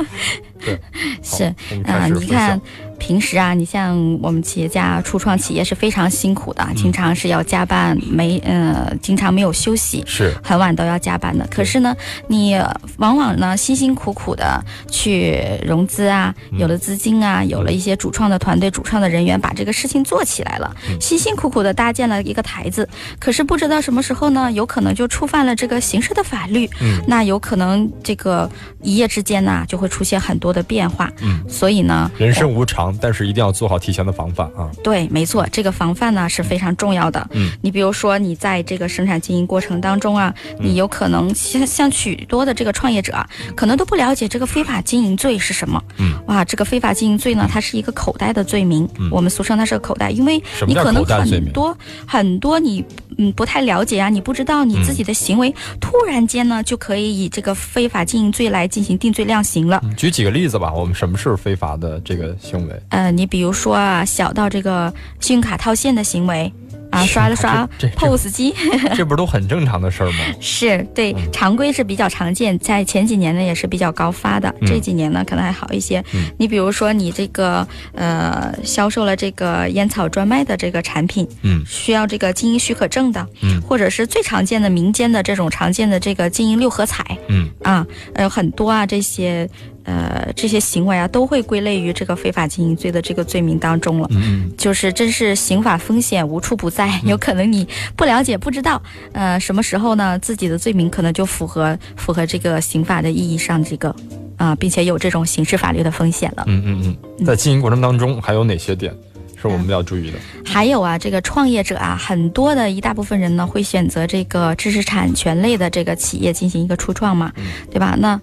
[1.22, 1.44] 是。
[1.84, 2.58] 啊，你看。
[3.06, 10.34] 平时啊，你像我们企业家初创企业是非常辛苦的，经常是要加班，没呃，经常没有休息，是。
[10.42, 11.46] 很晚都要加班的。
[11.50, 11.94] 可是呢，
[12.28, 12.58] 你
[12.96, 14.58] 往往呢辛辛苦苦的
[14.90, 22.88] 去融资啊，有了资金啊，有了一些主创的团队、主创的人员，把这个事情做起来了，辛辛苦苦的搭建了一个台子。
[23.18, 32.93] 可是不知道什么时候呢，有可能就触犯了这个刑事的法律，嗯，那有可能这个一夜之间呢就会出现很多的变化，嗯，所以呢，人生无常。
[33.00, 34.70] 但是一定要做好提前的防范啊！
[34.82, 37.26] 对，没错，这个防范呢是非常重要的。
[37.32, 45.82] 嗯，你比如说，你在这个生产经营过程当中啊，你有可能像像许多的这个创业者啊，可能都不了解这个非法经营罪是什么。
[45.98, 48.88] 嗯，哇，这个非法经营罪呢，它是一个口袋的罪名。
[48.98, 51.76] 嗯，我们俗称它是个口袋，因为你可能很多
[52.06, 52.84] 很多你
[53.18, 59.82] 嗯不太了解啊，你不知道你自己的行为突然间呢就可以以这个非法经营罪来进行定罪量刑了。
[59.96, 62.73] 举几个例子吧，我们什么是非法的这个行为？
[62.90, 66.52] 呃，你比如说啊，小到这个信用卡套现的行为。
[66.90, 68.54] 啊，刷了刷 POS 机，
[68.94, 70.18] 这不是 都很正常的事儿吗？
[70.38, 76.00] 是对，常规是比较常见，在前几年呢也是比较高发的，这几年呢可能还好一些。
[76.38, 87.84] 你比如说你这个呃销售了这个烟草专卖的这个产品，嗯，需要这个经营许可证的，嗯，或者是最常见的民间的这种常见的这个经营六合彩，嗯啊，
[88.14, 89.50] 呃很多啊这些。
[89.84, 94.08] 呃，这些行为啊，都会归类于这个非法经营罪的这个罪名当中了。
[94.10, 103.94] 嗯，就是真是刑法风险无处不在，有可能你不了解、不知道，呃，什么时候呢，自己的罪名可能就符合符合这个刑法的意义上这个
[104.36, 106.44] 啊，并且有这种刑事法律的风险了。
[106.46, 108.94] 嗯嗯嗯，在经营过程当中还有哪些点
[109.40, 110.18] 是我们要注意的？
[110.44, 117.30] 还有啊，这个创业者啊，很多的一大部分人呢，会选择这个知识产权类的这个企业进行一个初创嘛，
[117.70, 117.94] 对吧？
[117.98, 118.18] 那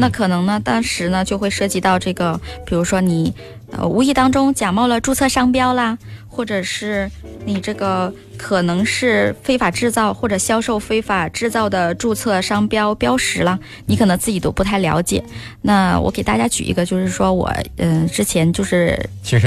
[0.00, 3.34] 那可能呢，当时呢就会涉及到这个，比如说你，
[3.70, 5.98] 呃，无意当中假冒了注册商标啦，
[6.40, 7.10] 或者是
[7.44, 8.10] 你这个。
[8.40, 15.22] 可能是非法制造或者销售非法制造的注册商标标识了，你可能自己都不太了解。
[15.60, 18.98] 那我给大家举一个，就是说我嗯之前就是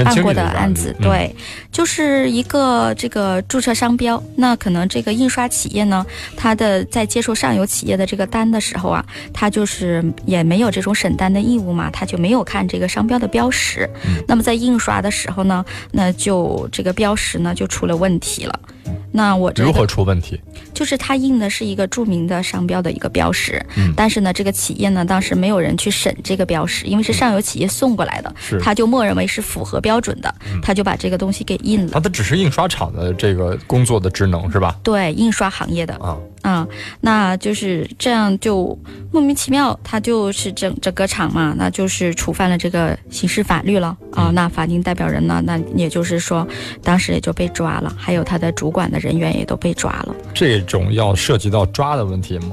[0.04, 1.34] 办过的案子，对，
[1.72, 4.22] 就是一个这个注册商标。
[4.36, 13.90] 那可能这个印刷企业呢，它的在接受上游企业的这个单的时候啊，它就是也没有这种审单的义务嘛，它就没有看这个商标的标识。
[14.28, 18.60] 那么在印刷的时候呢，那就这个标识呢就出了问题了。
[19.12, 20.40] 那我如何出问题？
[20.72, 31.96] 就是他印的是一个著名的商标的一个标识，嗯，但是呢，这个企业呢，当时没有人去审这个标识，因为是上游企业送过来的，是，他就默认为是符合标准的，他就把这个东西给印了。
[31.96, 34.76] 啊，它只是印刷厂的这个工作的职能是吧？
[34.82, 36.16] 对，印刷行业的啊。
[36.42, 36.66] 啊，
[37.00, 38.78] 那就是这样，就
[39.10, 44.30] 莫名其妙，他就是整整个厂嘛，那就是触犯了这个刑事法律了啊。
[44.34, 46.46] 那法定代表人呢，那也就是说，
[46.82, 50.14] 当时也就被抓了，还有他的主管的人员也都被抓了。
[50.34, 52.48] 这种要涉及到抓的问题吗？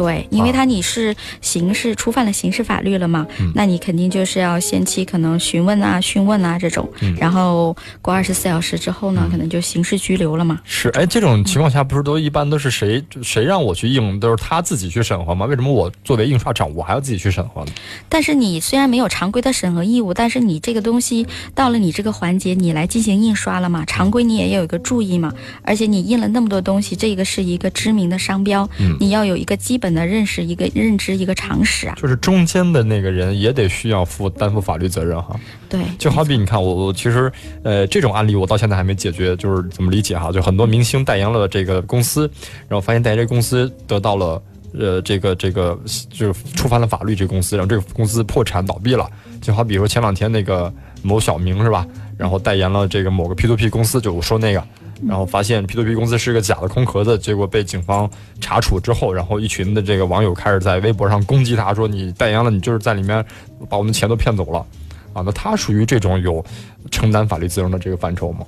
[0.00, 10.58] 对，因为他你是刑事触犯了刑事法律了嘛，那你肯定就是要先期可能询问啊、讯问啊这种，然后过二十四小时之后呢，可能就刑事拘留了嘛。
[10.64, 15.44] 是，哎，这种情况下不是都一般都是谁谁让我去印，都是他自己去审核吗？
[15.44, 17.72] 为什么我作为印刷厂，我还要自己去审核呢？
[18.08, 23.84] 但是你虽然没有常规的审核义务，但是你这个东西到了你这个环节，你来进行印刷了嘛？
[23.84, 25.30] 常规你也有一个注意嘛，
[25.62, 28.66] 而且你印了那么多东西，这个是一个知名的商标，
[28.98, 31.94] 你要有一个基本的认识、一个认知、一个常识啊。
[32.00, 35.38] 就是中间的那个人也得需要负担负法律责任哈。
[35.68, 37.30] 对，就好比你看我我其实
[37.62, 40.32] 呃这种案例我到现在还没解决，就是怎么理解哈？
[40.32, 42.30] 就很多明星代言了这个公司，
[42.68, 44.42] 然后发现代言这公司得到了
[44.78, 45.78] 呃这个这个
[46.10, 49.08] 就是触犯了法律，这个公司，然后这个公司破产倒闭了。
[49.40, 50.72] 就好比说前两天那个
[51.02, 51.86] 某小明是吧？
[52.18, 54.62] 然后代言了这个某个 P to P 公司，就我说那个，
[55.06, 58.08] 然后发现 P to P 公司是个假的空壳子，结果被警方
[58.40, 63.24] 查处之后，然后一群的这个网友开始在微博上攻击他，说你代言了，你就是在里面
[63.68, 64.58] 把我们钱都骗走了，
[65.12, 66.44] 啊，那他属于这种有
[66.90, 68.46] 承担法律责任的这个范畴吗？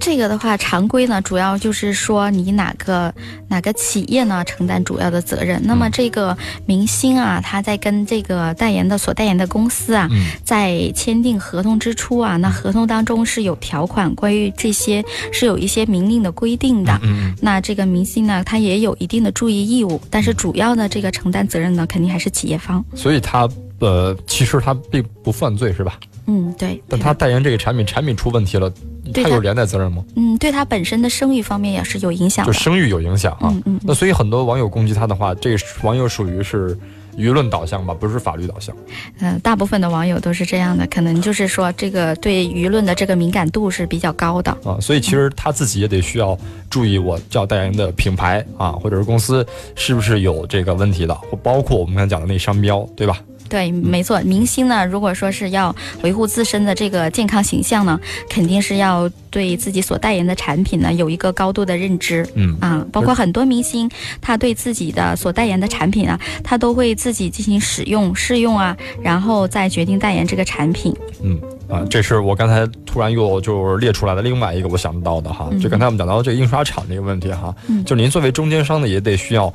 [0.00, 3.14] 这个的话，常规呢，主要就是说你哪个
[3.48, 5.60] 哪个企业呢承担主要的责任。
[5.62, 10.08] 那么这个明星啊，他在跟这个代言的所代言的公司啊，
[10.42, 16.98] 在签订合同之初啊，那合同当中是有条款关于这些是有一些明令的规定的。
[17.40, 22.82] 那这个明星呢，他也有一定的注意义务，但是主要的这个承担责任呢，肯定还是企业方。
[22.94, 23.46] 所以他
[23.80, 25.98] 呃，其实他并不犯罪，是吧？
[26.26, 26.80] 嗯，对。
[26.88, 28.72] 但他代言这个产品，产品出问题了。
[29.12, 30.04] 他有连带责任吗？
[30.14, 33.48] 嗯，对他本身的声誉方面也是有影响，就声誉有影响啊。
[33.50, 33.80] 嗯嗯。
[33.82, 36.78] 那所以很多网友攻击他的话，这个网友属于是
[37.16, 38.76] 舆论导向吧，不是法律导向。
[39.18, 44.78] 嗯，大部分的网友都是这样的，可能就是说这个对舆论的这个敏感度是比较高的啊。
[44.80, 46.38] 所以其实他自己也得需要
[46.68, 53.18] 注意，我叫代言的品牌啊，或者是公司是不是有这个问题的，或包括我们刚才讲的那商标，对吧？
[53.50, 54.20] 对，没错。
[54.20, 62.26] 明星呢，如果说是要维护自身的这个健康形象呢，肯定是要对自己所代言的产品呢有一个高度的认知。
[62.34, 70.94] 嗯啊，包括很多明星，他对自己的所代言的产品啊，他都会自己进行使用试用啊，然后再决定代言这个产品。
[71.22, 75.50] 嗯啊，这是我刚才突然又就是列出来的另外一个我想到的哈。
[75.60, 77.52] 就刚才我们讲到这个印刷厂这个问题哈，
[77.84, 79.52] 就您作为中间商呢，也得需要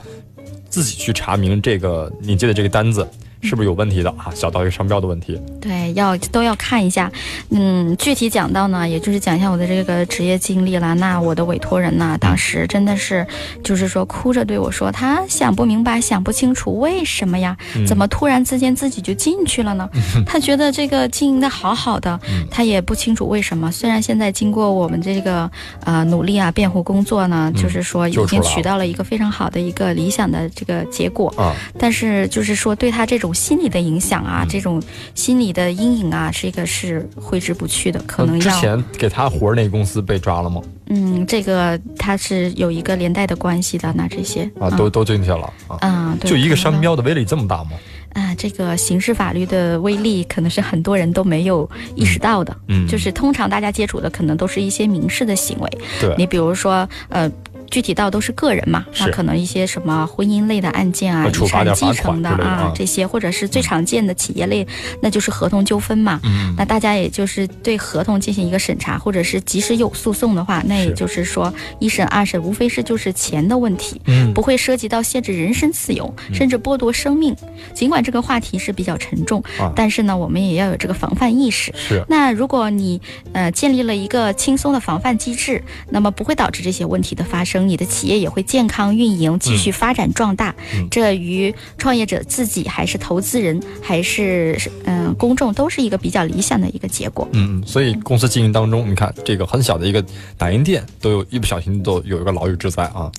[0.69, 3.07] 自己去查明这个你接的这个单子。
[3.45, 4.31] 是不是有问题的啊？
[4.33, 7.11] 小到一个商标的问题，对，要都要看一下。
[7.49, 10.95] 嗯，具体讲到呢，也就是讲一下我的这个职业经历了。
[10.95, 13.25] 那我的委托人呢，当时真的是，
[13.63, 17.55] 就是说哭着对我说，他想不明白，想不清楚为什么呀？
[17.87, 19.87] 怎么突然之间自己就进去了呢？
[20.25, 23.71] 他觉得这个经营的好好的，他也不清楚为什么。
[23.71, 25.49] 虽然现在经过我们这个
[25.83, 33.34] 呃努力啊，辩护工作呢，就是说已经取到了一个非常好的一个理想的这个结果啊，但是就是说对他这种。
[33.35, 34.81] 心理的影响啊，这种
[35.13, 38.01] 心理的阴影啊，这个是挥之不去的。
[38.07, 40.61] 可能之前给他活儿那公司被抓了吗？
[40.87, 43.93] 嗯，这个他是有一个连带的关系的。
[43.93, 45.77] 那这些啊，都都进去了啊。
[45.81, 47.71] 嗯就一个商标的威力这么大吗？
[48.13, 52.55] 啊，这个刑事法律的威力可能是很多人都没有意识到的。
[52.69, 55.69] 嗯，就是通常大家接触的可能都是一些民事的行为。
[55.99, 57.29] 对，你比如说呃。
[57.69, 64.65] 具体到都是个人嘛，那可能一些什么婚姻类的案件啊，遗产继承的啊，这些或者是最常见的企业类，
[65.01, 66.19] 那就是合同纠纷嘛。
[66.57, 73.99] 那大家也就是对合同进行一个审查，或者是即使有诉讼的话，那也就是说一审二审无非是就是钱的问题，
[74.33, 77.35] 不会涉及到限制人身自由，甚至剥夺生命。
[77.73, 79.43] 尽管这个话题是比较沉重，
[79.75, 81.73] 但是呢，我们也要有这个防范意识。
[81.75, 82.03] 是。
[82.07, 83.01] 那如果你
[83.33, 87.54] 呃建立了一个轻松的防范机制，那么不会导致这些问题的发生。
[87.61, 90.53] 你的企业也会健康运营，继续发展壮大。
[90.89, 97.27] 这于创业者自己，还是投资人，还是嗯公众，都是一个比较理想的一个结果。
[97.31, 100.03] 嗯，所以公司经营当中，你看这个很小的一个
[100.37, 103.11] 打印店，都有一不小心都有一个牢狱之灾啊。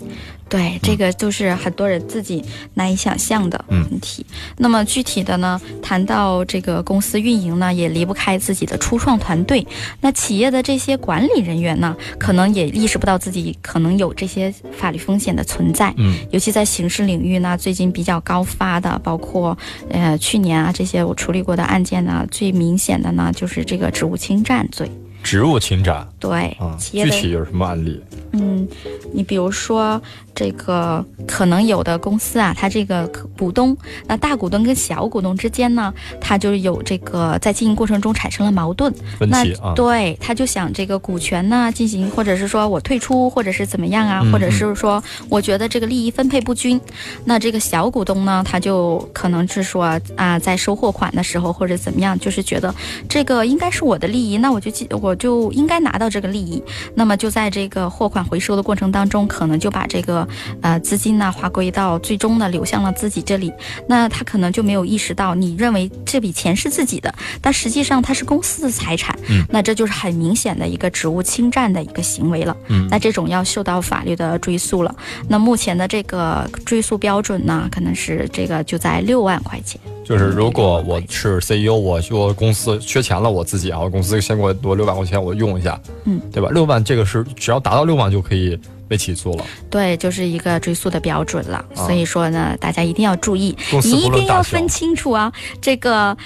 [0.49, 2.43] 对，这个就是很多人自己
[2.75, 4.25] 难以想象的问题。
[4.57, 9.67] 那么具体的呢，谈到这个公司运营呢，也离不开自己的初创团队。
[10.01, 15.93] 那企业的这些管理人员呢，可能也意识不到自己可能有这些法律风险的存在。
[15.97, 19.57] 嗯，尤其在刑事领域呢，最近比较高发的，包括
[19.91, 24.91] 呃去年啊这些我处理过的案件呢，最明显的呢就是这个职务侵占罪。
[25.23, 28.01] 职务侵占，对，具体有什么案例？
[28.31, 28.67] 嗯，
[29.13, 30.01] 你比如说，
[30.37, 33.75] 这个可能有的公司啊，它这个股东，
[34.07, 38.93] 那大股东跟小股东之间呢，他就有这个在经营过程中产生了矛盾，
[39.31, 39.45] 那
[39.75, 46.79] 对，他就想这个股权呢进行，或者是说我退出，或者是怎么样啊，或者是说我觉得这个利益分配不均，
[47.25, 52.75] 那这个小股东呢，他就可能是说啊，在收货款的时候或者怎么样，就是觉得
[53.09, 56.63] 这个应该是我的利益，那我就记我就应该拿到这个利益，
[56.95, 60.26] 那么就在这个货款回收的过程当中，可能就把这个
[60.63, 63.53] 呃资金呢划归到最终呢流向了自己这里，
[63.89, 74.95] 那他可能就没有意识到，你认为这笔钱是自己的，但实际上它是公司的财产，嗯，那这就是很明显的一个职务侵占的一个行为了，嗯，那这种要受到法律的追诉了。
[75.29, 79.81] 那目前的这个追诉标准呢，可能是这个就在六万块钱。
[80.05, 86.49] 就是如果我是 CEO，我我公司缺钱了，我自己啊，我公司先给我多六万块钱，我用一下，嗯，对吧？
[86.53, 88.57] 六万这个是只要达到六万就可以
[88.89, 89.45] 被起诉了。
[89.71, 91.65] 对，就是一个追诉的标准了。
[91.75, 96.17] 所以说呢，大家一定要注意，你一定要分清楚啊，这个。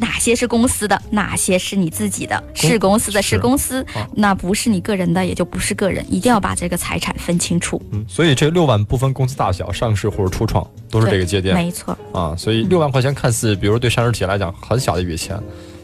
[0.00, 2.40] 哪些是公司的，哪些是你自己的？
[2.54, 3.84] 是公司的，是公司，
[4.14, 6.06] 那不是你个人的，也就不是个人。
[6.08, 7.82] 一定要把这个财产分清楚。
[7.90, 11.52] 嗯，所以这六万不分公司大小，上市或者初创都是这个节点。
[11.52, 11.98] 没错。
[12.12, 15.36] 啊，所以六万块钱看似，比如对上市企业来讲很小的一笔钱。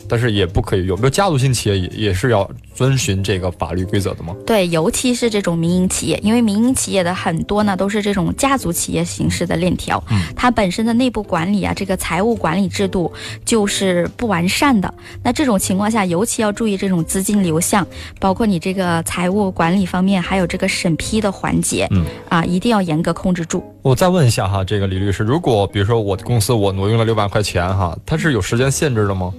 [0.09, 4.35] 但是也不可以用，比如家族性企业也也是要遵循这个法律规则的吗？
[4.47, 10.03] 对，尤其是这种民营企业，因为民营企业的很多呢都是这种家族企业形式的链条，
[10.37, 13.13] 它本身的内部管理啊，这个财务管理制度
[13.45, 14.93] 就是不完善的。
[15.23, 17.87] 那这种情况下，尤其要注意这种资金流向，
[18.19, 23.65] 包括你这个财务管理方面，还有这个审批的环节，嗯啊，一定要严格控制住。
[23.83, 29.33] 我再问一下哈，这个李律师，如果比如说我公司我挪用了六万块钱哈，它是有时间限制的吗？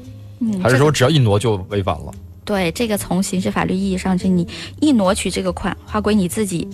[0.45, 2.13] 嗯，还是说只要一挪就违反了？
[2.43, 4.47] 对，这个从刑事法律意义上，是你
[4.79, 6.67] 一挪取这个款，划归你自己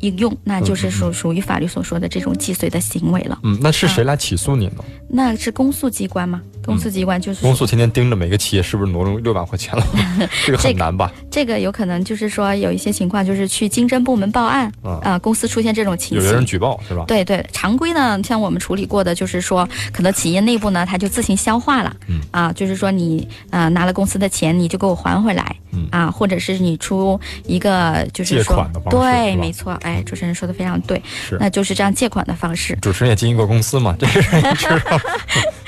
[0.00, 3.38] 应用，那就是属属于法律所说的这种既遂的行为了。
[3.42, 4.84] 嗯，那是谁来起诉你呢？
[5.08, 6.40] 那是公诉机关吗？
[6.64, 9.82] 公诉机关就是公诉，天天盯着每个企业是不是挪用六万块钱了，
[10.44, 11.10] 这个很难吧？
[11.30, 14.70] 这个有可能就是说有一些情况，就是去经侦部门报案
[15.02, 17.04] 啊，公司出现这种情形，有人举报是吧？
[17.06, 32.76] 对对，常规呢，像我们处理过的，就是说可能企业内部呢，他就自行消化了，嗯啊，就是说你啊拿了公司的钱，你就给我还回来，嗯啊，或者是你出一个就是说对，没错，哎，主持人说的非常对，是，那就是这样借款的方式。
[32.80, 35.00] 主持人也经营过公司嘛，这个知道。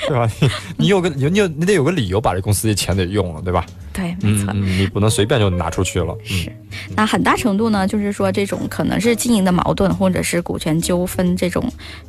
[0.07, 0.29] 对吧？
[0.39, 3.65] 你你有个你你有你得有个理由把这公司的钱得用了，对吧？
[3.93, 6.15] 对，没错，你不能随便就拿出去了。
[6.23, 6.51] 是，
[6.95, 11.61] 那很大程度呢，就是说这种可能是经营的矛盾，或者是股权纠纷这种，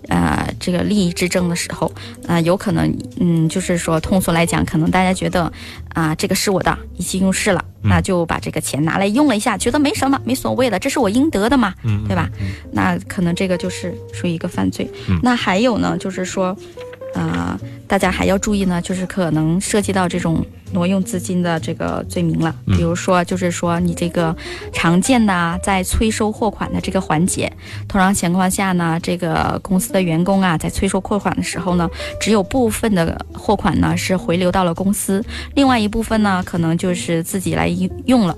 [0.08, 1.92] 呃，这个利益之争的时候，
[2.28, 5.52] 啊，有可能，嗯，就是说通俗来讲，可能大家觉得
[5.92, 11.74] 啊，这个是我的，意气用事了，那就把这个钱拿来用了一下，觉得没什么，没所谓的，这是我应得的嘛，
[12.06, 12.30] 对吧？
[12.70, 14.88] 那可能这个就是属于一个犯罪。
[15.20, 16.56] 那还有呢，就是说。
[17.14, 22.54] 啊，大家还要注意呢，就是可能涉及到这种挪用资金的这个罪名了。
[22.66, 24.34] 比如说，就是说你这个
[24.72, 27.52] 常见的在催收货款的这个环节，
[27.86, 31.88] 通常情况下呢，这个公司的员工啊，在催收货款的时候呢，
[32.20, 35.22] 只有部分的货款呢是回流到了公司，
[35.54, 37.68] 另外一部分呢，可能就是自己来
[38.06, 38.36] 用了。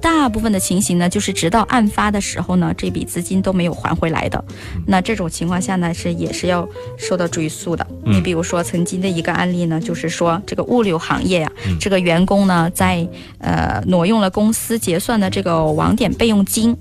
[0.00, 4.42] 大部分的情形呢，就是直到案发的时候呢，这笔资金都没有还回来的。
[4.86, 7.86] 那这种情况下呢，是也是要受到追诉的。
[8.04, 13.06] 你比如说，曾经的一个案例呢，就是说这个物流行业呀，这个员工呢，在
[13.38, 16.76] 呃挪用了公司结算的这个网点备用金。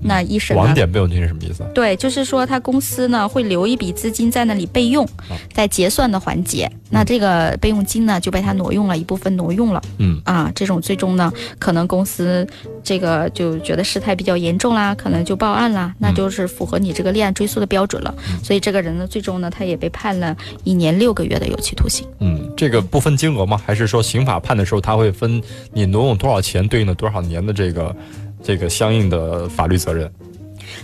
[0.00, 1.64] 那一审网点备用金是什么意思？
[1.74, 5.06] 对，就是说他公司呢会留一笔资金在那里备用，
[5.52, 9.82] 在结算的环节，那这个备用金呢就被他挪用了一部分，挪用了。
[9.98, 12.46] 嗯啊，这种最终呢，可能公司
[12.82, 18.14] 这个就觉得事态比较严重啦，可能就报案啦，那就是符合你这个立案追诉的标准了。
[18.42, 22.06] 所以这个人呢，最终呢，他也被判了一年六个月的有期徒刑。
[22.20, 23.60] 嗯，这个不分金额吗？
[23.64, 25.40] 还是说刑法判的时候他会分
[25.72, 27.94] 你挪用多少钱对应的多少年的这个？
[28.42, 30.10] 这个相应的法律责任，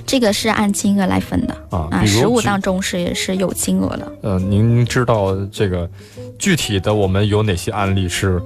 [0.07, 4.13] 这个是按金额来分的啊啊，实物当中是是有金额的。
[4.23, 5.89] 呃，您知道这个
[6.39, 8.41] 具体的我们有哪些案例是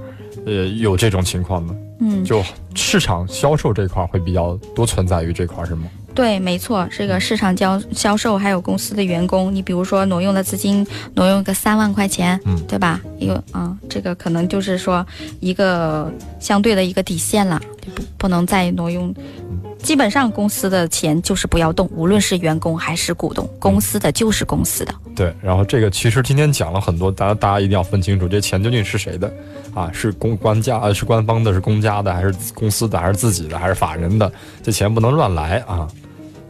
[0.45, 1.75] 呃有这种情况的？
[1.99, 2.43] 嗯，就
[2.75, 5.87] 市场销售这块会比较多存在于这块是吗？
[6.15, 10.85] 对，没错，这个市场销销售还有公司的员工，你比如说挪用的资金
[11.15, 13.01] 挪用个三万块钱，嗯，对吧？
[13.17, 15.05] 一个啊，这个可能就是说
[15.39, 17.59] 一个相对的一个底线了，
[17.95, 19.13] 不不能再挪用。
[19.79, 24.95] 基本上公司的钱就是不要动，无论是员工还是股东，公司的就是公司的。
[25.13, 29.31] 对，然后这个其实今天讲了很多，大家大家一定要分清楚，这钱究竟是谁的
[29.73, 29.91] 啊？
[29.91, 34.31] 是公官家呃是官方的，是公家的，还是公司的，还是自己的，还是法人的？
[34.63, 35.87] 这钱不能乱来啊。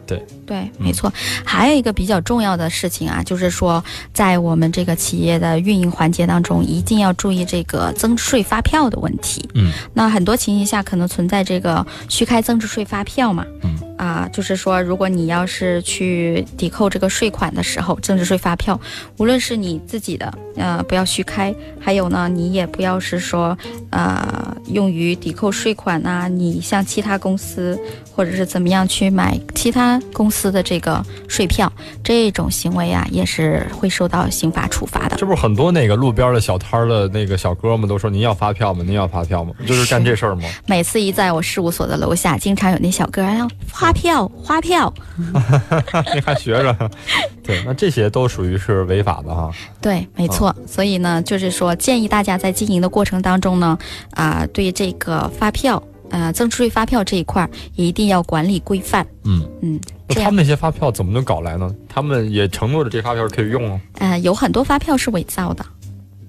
[0.06, 1.12] 对对，没错。
[1.44, 3.82] 还有一个比较重要的事情啊，就是说，
[4.12, 9.48] 在我们这个企业的运营环节当中，一定要注意这个增值税发票的问题。
[9.54, 13.44] 嗯，那很多情形下可能存在这个虚开增值税发票嘛。
[13.62, 18.78] 嗯，啊，就是说，如果你要是去抵扣这个税款的时候，增值税发票，
[19.16, 23.56] 无论是你自己的，呃，不要虚开，还有呢，你也不要是说，
[23.90, 27.78] 呃，用于抵扣税款呐，你像其他公司
[28.14, 31.72] 或者是怎么样去买其他公司的这个税票，
[32.02, 35.16] 这种行为啊，也是会受到刑法处罚的。
[35.16, 38.82] 这不是很多那个路边的小摊儿的那个小哥们都说您要发票吗？
[38.84, 39.52] 您要发票吗？
[39.66, 40.42] 就是干这事儿吗？
[40.66, 44.92] 每次一在我事务所的楼下，经常有那小哥要发票，发票。
[46.14, 46.90] 你还学着？
[47.42, 49.50] 对，那这些都属于是违法的哈。
[49.80, 50.54] 对，没错。
[50.66, 53.78] 所以呢，就是说建议大家在经营的过程当中呢，
[54.12, 59.06] 啊，对这个发票，呃，增值税发票这一块儿也一定要管理规范。
[59.24, 61.74] 嗯嗯，那他们那些发票怎么能搞来呢？
[61.88, 63.80] 他们也承诺着这发票可以用啊。
[63.98, 65.64] 呃，有很多发票是伪造的。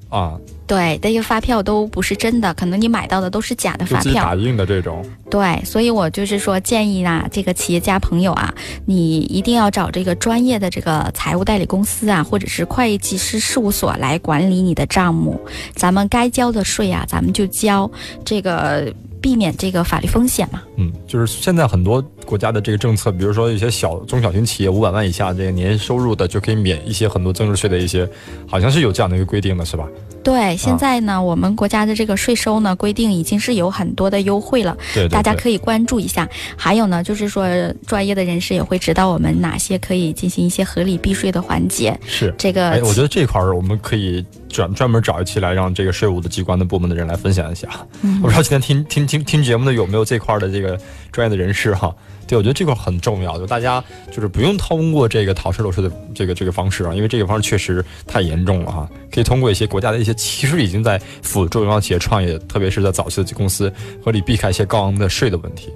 [0.07, 4.23] 啊，对，这些发票都不是真的，可能你买到的都是假的发票。
[4.23, 5.03] 打印的这种。
[5.29, 8.53] 对，所以我就是说建议呢，这个企业家朋友啊，
[8.85, 15.37] 你一定要找这个专业的这个财务代理公司啊，或者是会计师事务所来管理你的账目。
[15.73, 17.89] 咱们该交的税啊，咱们就交，
[18.23, 18.93] 这个
[19.25, 20.61] 避免这个法律风险嘛。
[20.77, 28.07] 嗯，就是现在很多国家的这个政策，比如说一些小中小型企业五百万以下这个年收入的，就可以免一些很多增值税的一些，
[28.47, 29.87] 好像是有这样的一个规定的，是吧？
[30.23, 36.29] 对，现在呢，我们国家的这个税收呢规定已经是有很多的优惠了，对对对大家可以关注一下。
[36.55, 37.47] 还有呢，就是说
[37.87, 41.99] 专业的人士也会指导我们哪些可以进行一些合理避税的环节。
[42.05, 42.31] 是。
[42.37, 44.23] 这个哎，我觉得这块儿我们可以
[44.55, 47.67] 专专门找一期来让这个税务的机关的部门的人来分享一下。
[48.03, 50.79] 嗯我不知道今天听听听听节目的有没有这块儿的这个
[51.11, 51.93] 专业的人士哈。
[52.27, 58.89] 对，我觉得这块儿很重要，就大家就是不用通过这个逃税漏税的这个这个方式啊，因为这个方式确实太严重了哈。
[59.11, 63.71] 可以通过一些国家的一些其实已经在辅助中小企业创业，特别是在早期的公司，
[64.03, 65.71] 合理避开一些高昂的税的问题。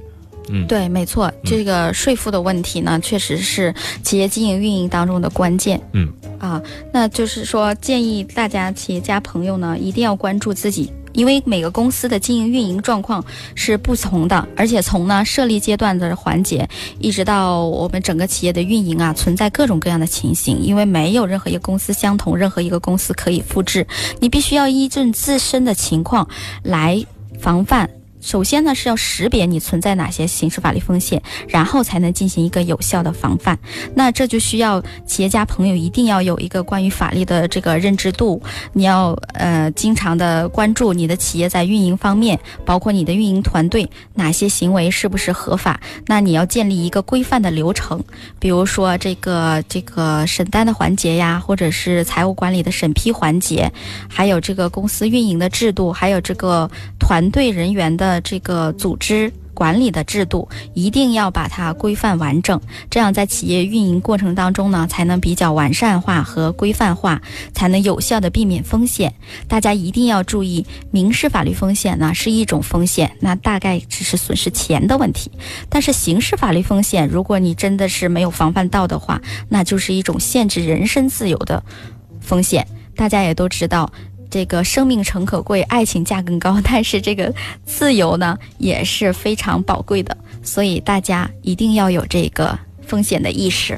[0.50, 3.74] 嗯，对，没错，这个税负的问题呢，确实是
[4.04, 5.80] 企业经营运营当中的关键。
[5.94, 10.92] 嗯，啊，那就是说，建议大家企业家朋友呢，一定要关注自己。
[11.12, 13.24] 因为每个公司的经营运营状况
[13.56, 16.70] 是不同的，而且从呢设立阶段的环节，
[17.00, 20.62] 一直到我们整个企业的运营啊，存在各种各样的情形。
[20.62, 23.86] 因为没有任何一个公司相同，任何一个公司可以复制，
[24.20, 26.30] 你必须要依据自身的情况
[26.62, 27.04] 来
[27.40, 27.90] 防范。
[28.22, 33.58] 首先呢，是要识别你存在哪些刑事法律风险，然后才能进行一个有效的防范。
[33.96, 38.42] 那这就需要企业家朋友一定要有一个关于法律的这个认知度，
[38.74, 45.80] 你要呃经常的关注你的企业在运营方面，包括你的运营团队哪些行为是不是合法。
[46.06, 48.04] 那你要建立一个规范的流程，
[48.40, 53.72] 比如说这个这个审单的环节呀，或者是财务管理的审批环节，
[54.10, 56.70] 还有这个公司运营的制度，还有这个
[57.10, 58.22] 团队人员的。
[58.22, 67.20] 这个组织管理的制度一定要把它规范完整，这样在企业运营过程当中呢，才能比较完善化和规范化，
[67.52, 69.16] 才能有效的避免风险。
[69.48, 75.32] 大家一定要注意，民事法律风险呢是一种风险，那大概只是损失钱的问题；
[75.68, 81.64] 但是刑事法律风险，如果你真的是没有防范到的话，那就是一种限制人身自由的
[82.22, 82.68] 风险。
[82.96, 83.92] 大家也都知道。
[84.30, 87.34] 这个生命诚可贵，爱情价更高，但是这个
[87.66, 93.78] 自由呢也是非常宝贵的，所以大家一定要有这个风险的意识。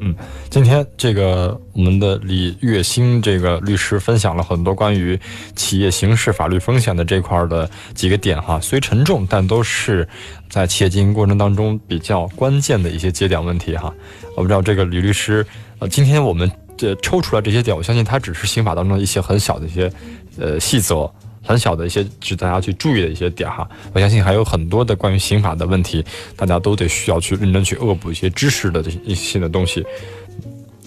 [0.00, 0.14] 嗯，
[0.50, 5.18] 今天这个我们的李月星这个律师分享了很多关于
[5.56, 10.06] 企业刑事法律风险的这块的几个点哈，虽沉重，但都是
[10.48, 13.92] 在企业经营过程当中比较关键的一些节点问题哈。
[14.36, 15.44] 我不知道这个李律师，
[15.78, 16.48] 呃，今天我们。
[16.78, 19.92] 这抽出来这些点，我相信它只是刑法当中一些很小的一些，
[20.38, 21.10] 呃细则，
[21.42, 23.68] 很小的一些值大家去注意的一些点哈。
[23.92, 26.04] 我相信还有很多的关于刑法的问题，
[26.36, 29.84] 大家都得需要去认真去恶补一些知识的这些一些新的东西。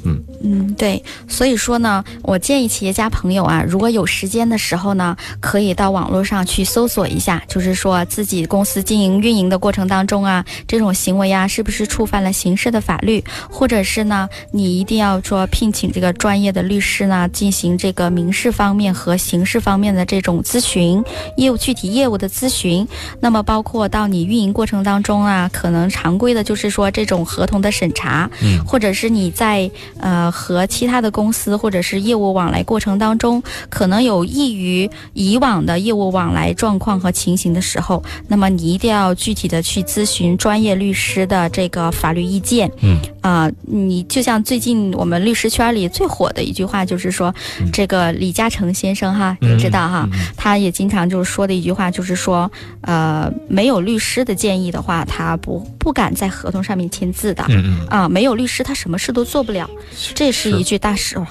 [0.04, 21.04] 嗯嗯，对，所以说呢，我建议企业家朋友啊，如果有时间的时候呢，可以到网络上去搜索一下，就是说自己公司经营运营的过程当中啊，这种行为啊，是不是触犯了刑事的法律，或者是呢，你一定要说聘请这个专业的律师呢，进行这个民事方面和刑事方面的这种咨询
[21.38, 22.88] 业务具体业务的咨询。
[23.20, 29.70] 那么包括到你运营过程当中啊，可能常规的就是说这种合同的审查，嗯，或者是你在
[30.00, 42.72] 呃和其他的公司或者是业务往来过程当中，可能有异于以往的业务往来状况和情形的时候，那么你一定要具体的去咨询专业律师的这个法律意见。
[42.82, 47.34] 嗯，啊、你就像最近我们律师圈里最火的一句话，就是说，
[47.72, 52.50] 这个李嘉诚先生哈，也知道哈，他也经常就是说的一句话，就是说，
[52.82, 57.44] 呃，没有律师的建议的话，他不不敢在合同上面签字的。
[57.50, 59.70] 嗯嗯，啊，没有律师他什么事都做不了，
[60.14, 61.28] 这是一句大实话。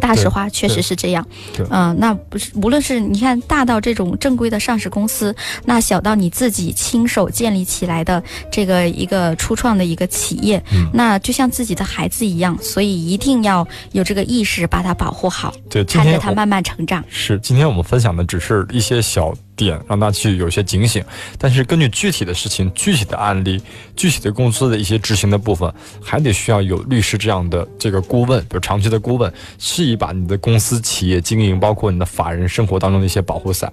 [0.00, 1.22] 大实话确实是这样
[1.54, 17.04] 对，嗯、那不是无论是你看大到这种正规的上市公司，那小到你自己亲手建立起来的这个一个初创的一个企业，嗯那就像自己的孩子一样，所以一定要有这个意识，把它保护好，对，看着它慢慢成长。
[17.10, 21.04] 是今天我们分享的只是一些小点，让他去有些警醒。
[21.38, 23.60] 但是根据具体的事情、具体的案例、
[23.96, 25.72] 具体的公司的一些执行的部分，
[26.02, 33.72] 还得需要有律师这样的这个顾问，比如长期的顾问，是以把你的公司、企业经营，包括你的法人生活当中的一些保护伞，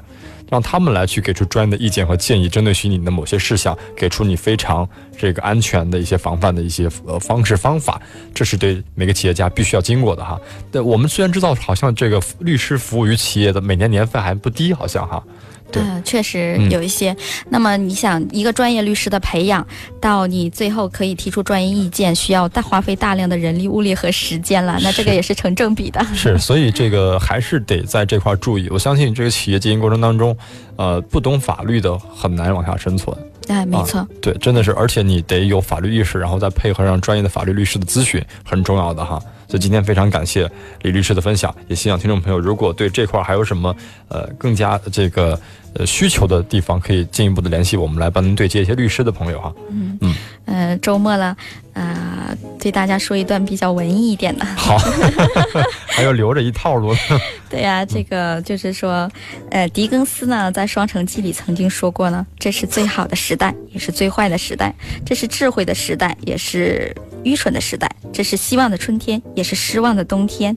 [0.49, 8.01] 让他们来去给出专业的意见和建议，针对于你的某些事项，给出你非常这个安全的一些防范的一些呃方式方法。
[8.34, 10.39] 这是对每个企业家必须要经过的哈。
[10.71, 15.23] 对，我们虽然知道好像这个律师服务于企业的每年年费还不低，好像哈。
[15.72, 17.15] 对嗯，确实嗯有一些。
[17.49, 19.65] 那么你想，一个专业律师的培养，
[20.01, 24.78] 到你最后可以提出专业意见，需要大花费大量的人力、物力和时间了。
[24.82, 26.03] 那这个也是成正比的。
[26.13, 28.67] 是， 所以这个还是得在这块儿注意。
[28.70, 30.36] 我相信这个企业经营过程当中，
[30.76, 33.15] 呃，不懂法律的很难往下生存。
[33.47, 34.07] 哎，没错。
[34.22, 39.20] 对，真的是，而且你得有法律意识，然后再配合上专业的法律律师的咨询，很重要的哈。
[39.50, 40.50] 所以今天非常感谢
[40.84, 43.76] 李律师的分享，也希望听众朋友如果对这块儿还有什么
[44.08, 45.39] 呃更加这个
[45.74, 49.52] 呃需求的地方，可以进一步的联系我们，来帮您对接一些律师的朋友哈。
[49.72, 51.36] 嗯嗯呃，周末了，
[51.74, 54.45] 呃，对大家说一段比较文艺一点的。
[54.45, 54.78] 好，
[55.88, 56.95] 还要留着一套路。
[57.50, 59.10] 对呀、这个就是说，
[59.50, 64.72] 呃，狄更斯呢在《双城记》里曾经说过呢，这是最好的时代，也是最坏的时代；
[65.06, 70.55] 这是智慧的时代，也是愚蠢的时代；这是希望的春天，也是失望的冬天。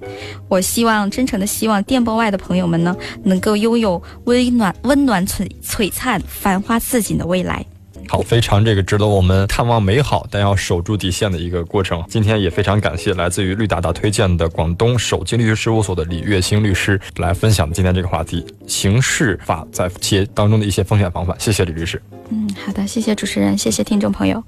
[0.48, 7.64] 我希望，真诚的希望电波外的朋友们呢，能够拥有温暖、温暖璀璀璨、繁花似锦的未来。
[8.08, 12.04] 好，非常这个值得我们探望美好，但要守住底线的一个过程。
[12.08, 21.34] 今天也非常感谢来自于绿达达推荐的广东首金律师事务所的李月星律师来分享今天这个话题——刑事法在企业当中的一些风险防范。
[21.38, 22.02] 谢谢李律师。
[22.28, 24.42] 嗯，好的，谢谢主持人，谢谢听众朋友。